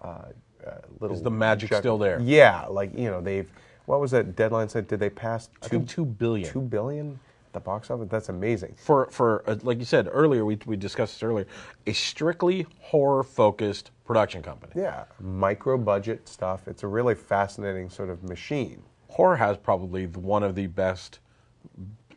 [0.66, 1.16] uh, little.
[1.16, 2.20] Is the magic jug- still there?
[2.20, 3.52] Yeah, like you know they've.
[3.86, 4.88] What was that deadline said?
[4.88, 6.50] Did they pass two, I think two billion.
[6.50, 7.20] two billion
[7.54, 8.08] the box office?
[8.10, 8.76] That's amazing.
[8.78, 11.48] for for uh, like you said earlier, we we discussed this earlier,
[11.88, 14.74] a strictly horror focused production company.
[14.76, 16.68] Yeah, micro budget stuff.
[16.68, 18.84] It's a really fascinating sort of machine.
[19.10, 21.20] Horror has probably one of the best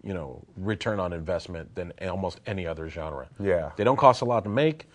[0.04, 3.28] you know return on investment than almost any other genre.
[3.40, 3.72] Yeah.
[3.76, 4.88] they don't cost a lot to make.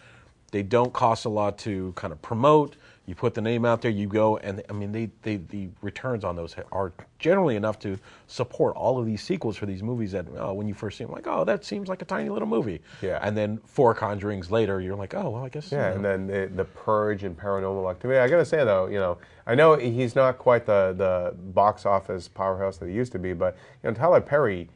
[0.52, 2.76] They don't cost a lot to kind of promote.
[3.10, 6.24] You put the name out there, you go, and I mean, they, they the returns
[6.24, 7.98] on those are generally enough to
[8.28, 10.12] support all of these sequels for these movies.
[10.12, 12.48] That oh, when you first see them, like, oh, that seems like a tiny little
[12.48, 12.82] movie.
[13.02, 13.18] Yeah.
[13.24, 15.72] And then four Conjurings later, you're like, oh, well, I guess.
[15.72, 18.20] Yeah, you and then the, the Purge and Paranormal Activity.
[18.20, 22.28] I gotta say though, you know, I know he's not quite the the box office
[22.28, 24.70] powerhouse that he used to be, but you know, Tyler Perry,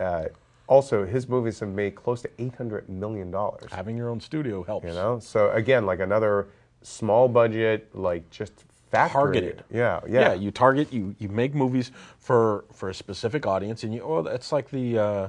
[0.00, 0.24] uh,
[0.66, 3.70] also his movies have made close to eight hundred million dollars.
[3.70, 4.86] having your own studio helps.
[4.86, 6.48] You know, so again, like another
[6.82, 8.52] small budget, like just
[8.90, 9.12] factory.
[9.12, 9.64] targeted.
[9.70, 13.94] Yeah, yeah, Yeah, you target you you make movies for for a specific audience, and
[13.94, 15.28] you oh it's like the uh,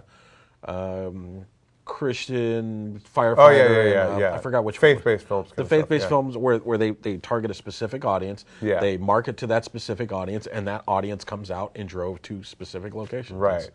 [0.66, 1.46] um,
[1.86, 3.36] Christian firefighter.
[3.38, 4.34] Oh yeah, yeah, and, yeah, uh, yeah.
[4.36, 5.50] I forgot which faith-based films.
[5.50, 6.10] The kind of stuff, faith-based yeah.
[6.10, 8.80] films where, where they, they target a specific audience, Yeah.
[8.82, 12.94] they market to that specific audience, and that audience comes out and drove to specific
[12.94, 13.40] locations.
[13.40, 13.56] Right.
[13.62, 13.72] It's-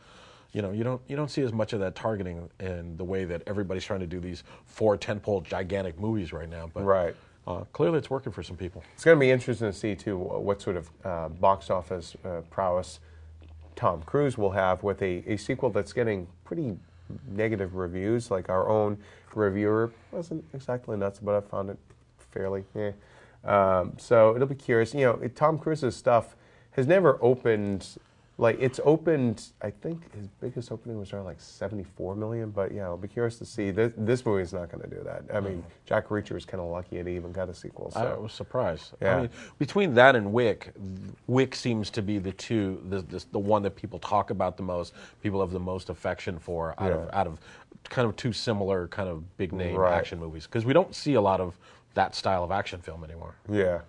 [0.55, 3.25] you know, you don't you don't see as much of that targeting in the way
[3.25, 6.71] that everybody's trying to do these four tentpole gigantic movies right now.
[6.75, 7.17] But Right.
[7.47, 8.85] Uh, clearly, it's working for some people.
[8.95, 12.43] It's going to be interesting to see too what sort of uh, box office uh,
[12.51, 13.01] prowess
[13.75, 16.77] Tom Cruise will have with a, a sequel that's getting pretty
[17.29, 18.31] negative reviews.
[18.31, 18.99] Like our own
[19.35, 21.79] reviewer wasn't exactly nuts, but I found it
[22.31, 22.65] fairly.
[22.77, 22.93] Eh.
[23.45, 24.95] Um, so it'll be curious.
[24.95, 26.37] You know, Tom Cruise's stuff
[26.73, 27.87] has never opened.
[28.39, 32.51] Like it's opened, I think his biggest opening was around like 74 million.
[32.51, 33.71] But yeah, I'll be curious to see.
[33.71, 35.25] This, this movie's not going to do that.
[35.33, 35.65] I mean, mm.
[35.85, 37.91] Jack Reacher was kind of lucky it even got a sequel.
[37.91, 38.01] So.
[38.01, 38.93] I was surprised.
[39.01, 39.17] Yeah.
[39.17, 40.73] I mean, between that and Wick,
[41.27, 44.63] Wick seems to be the two, the, the, the one that people talk about the
[44.63, 47.39] most, people have the most affection for out of out of
[47.91, 49.93] kind of two similar kind of big name Right.
[49.95, 51.59] action movies because we don't see a lot of
[51.95, 53.35] that style of action film anymore.
[53.51, 53.81] Yeah.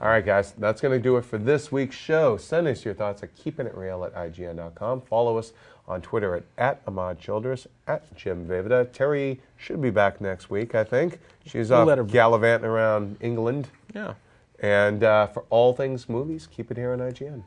[0.00, 2.38] All right, guys, that's going to do it for this week's show.
[2.38, 5.02] Send us your thoughts at keepingitreal at IGN.com.
[5.02, 5.52] Follow us
[5.86, 8.90] on Twitter at, at Ahmad Childress, at Jim Vejvoda.
[8.92, 11.20] Terry should be back next week, I think.
[11.44, 13.68] She's We'll off gallivanting around England.
[13.94, 14.14] Yeah.
[14.60, 17.42] And uh, for all things movies, keep it here on IGN.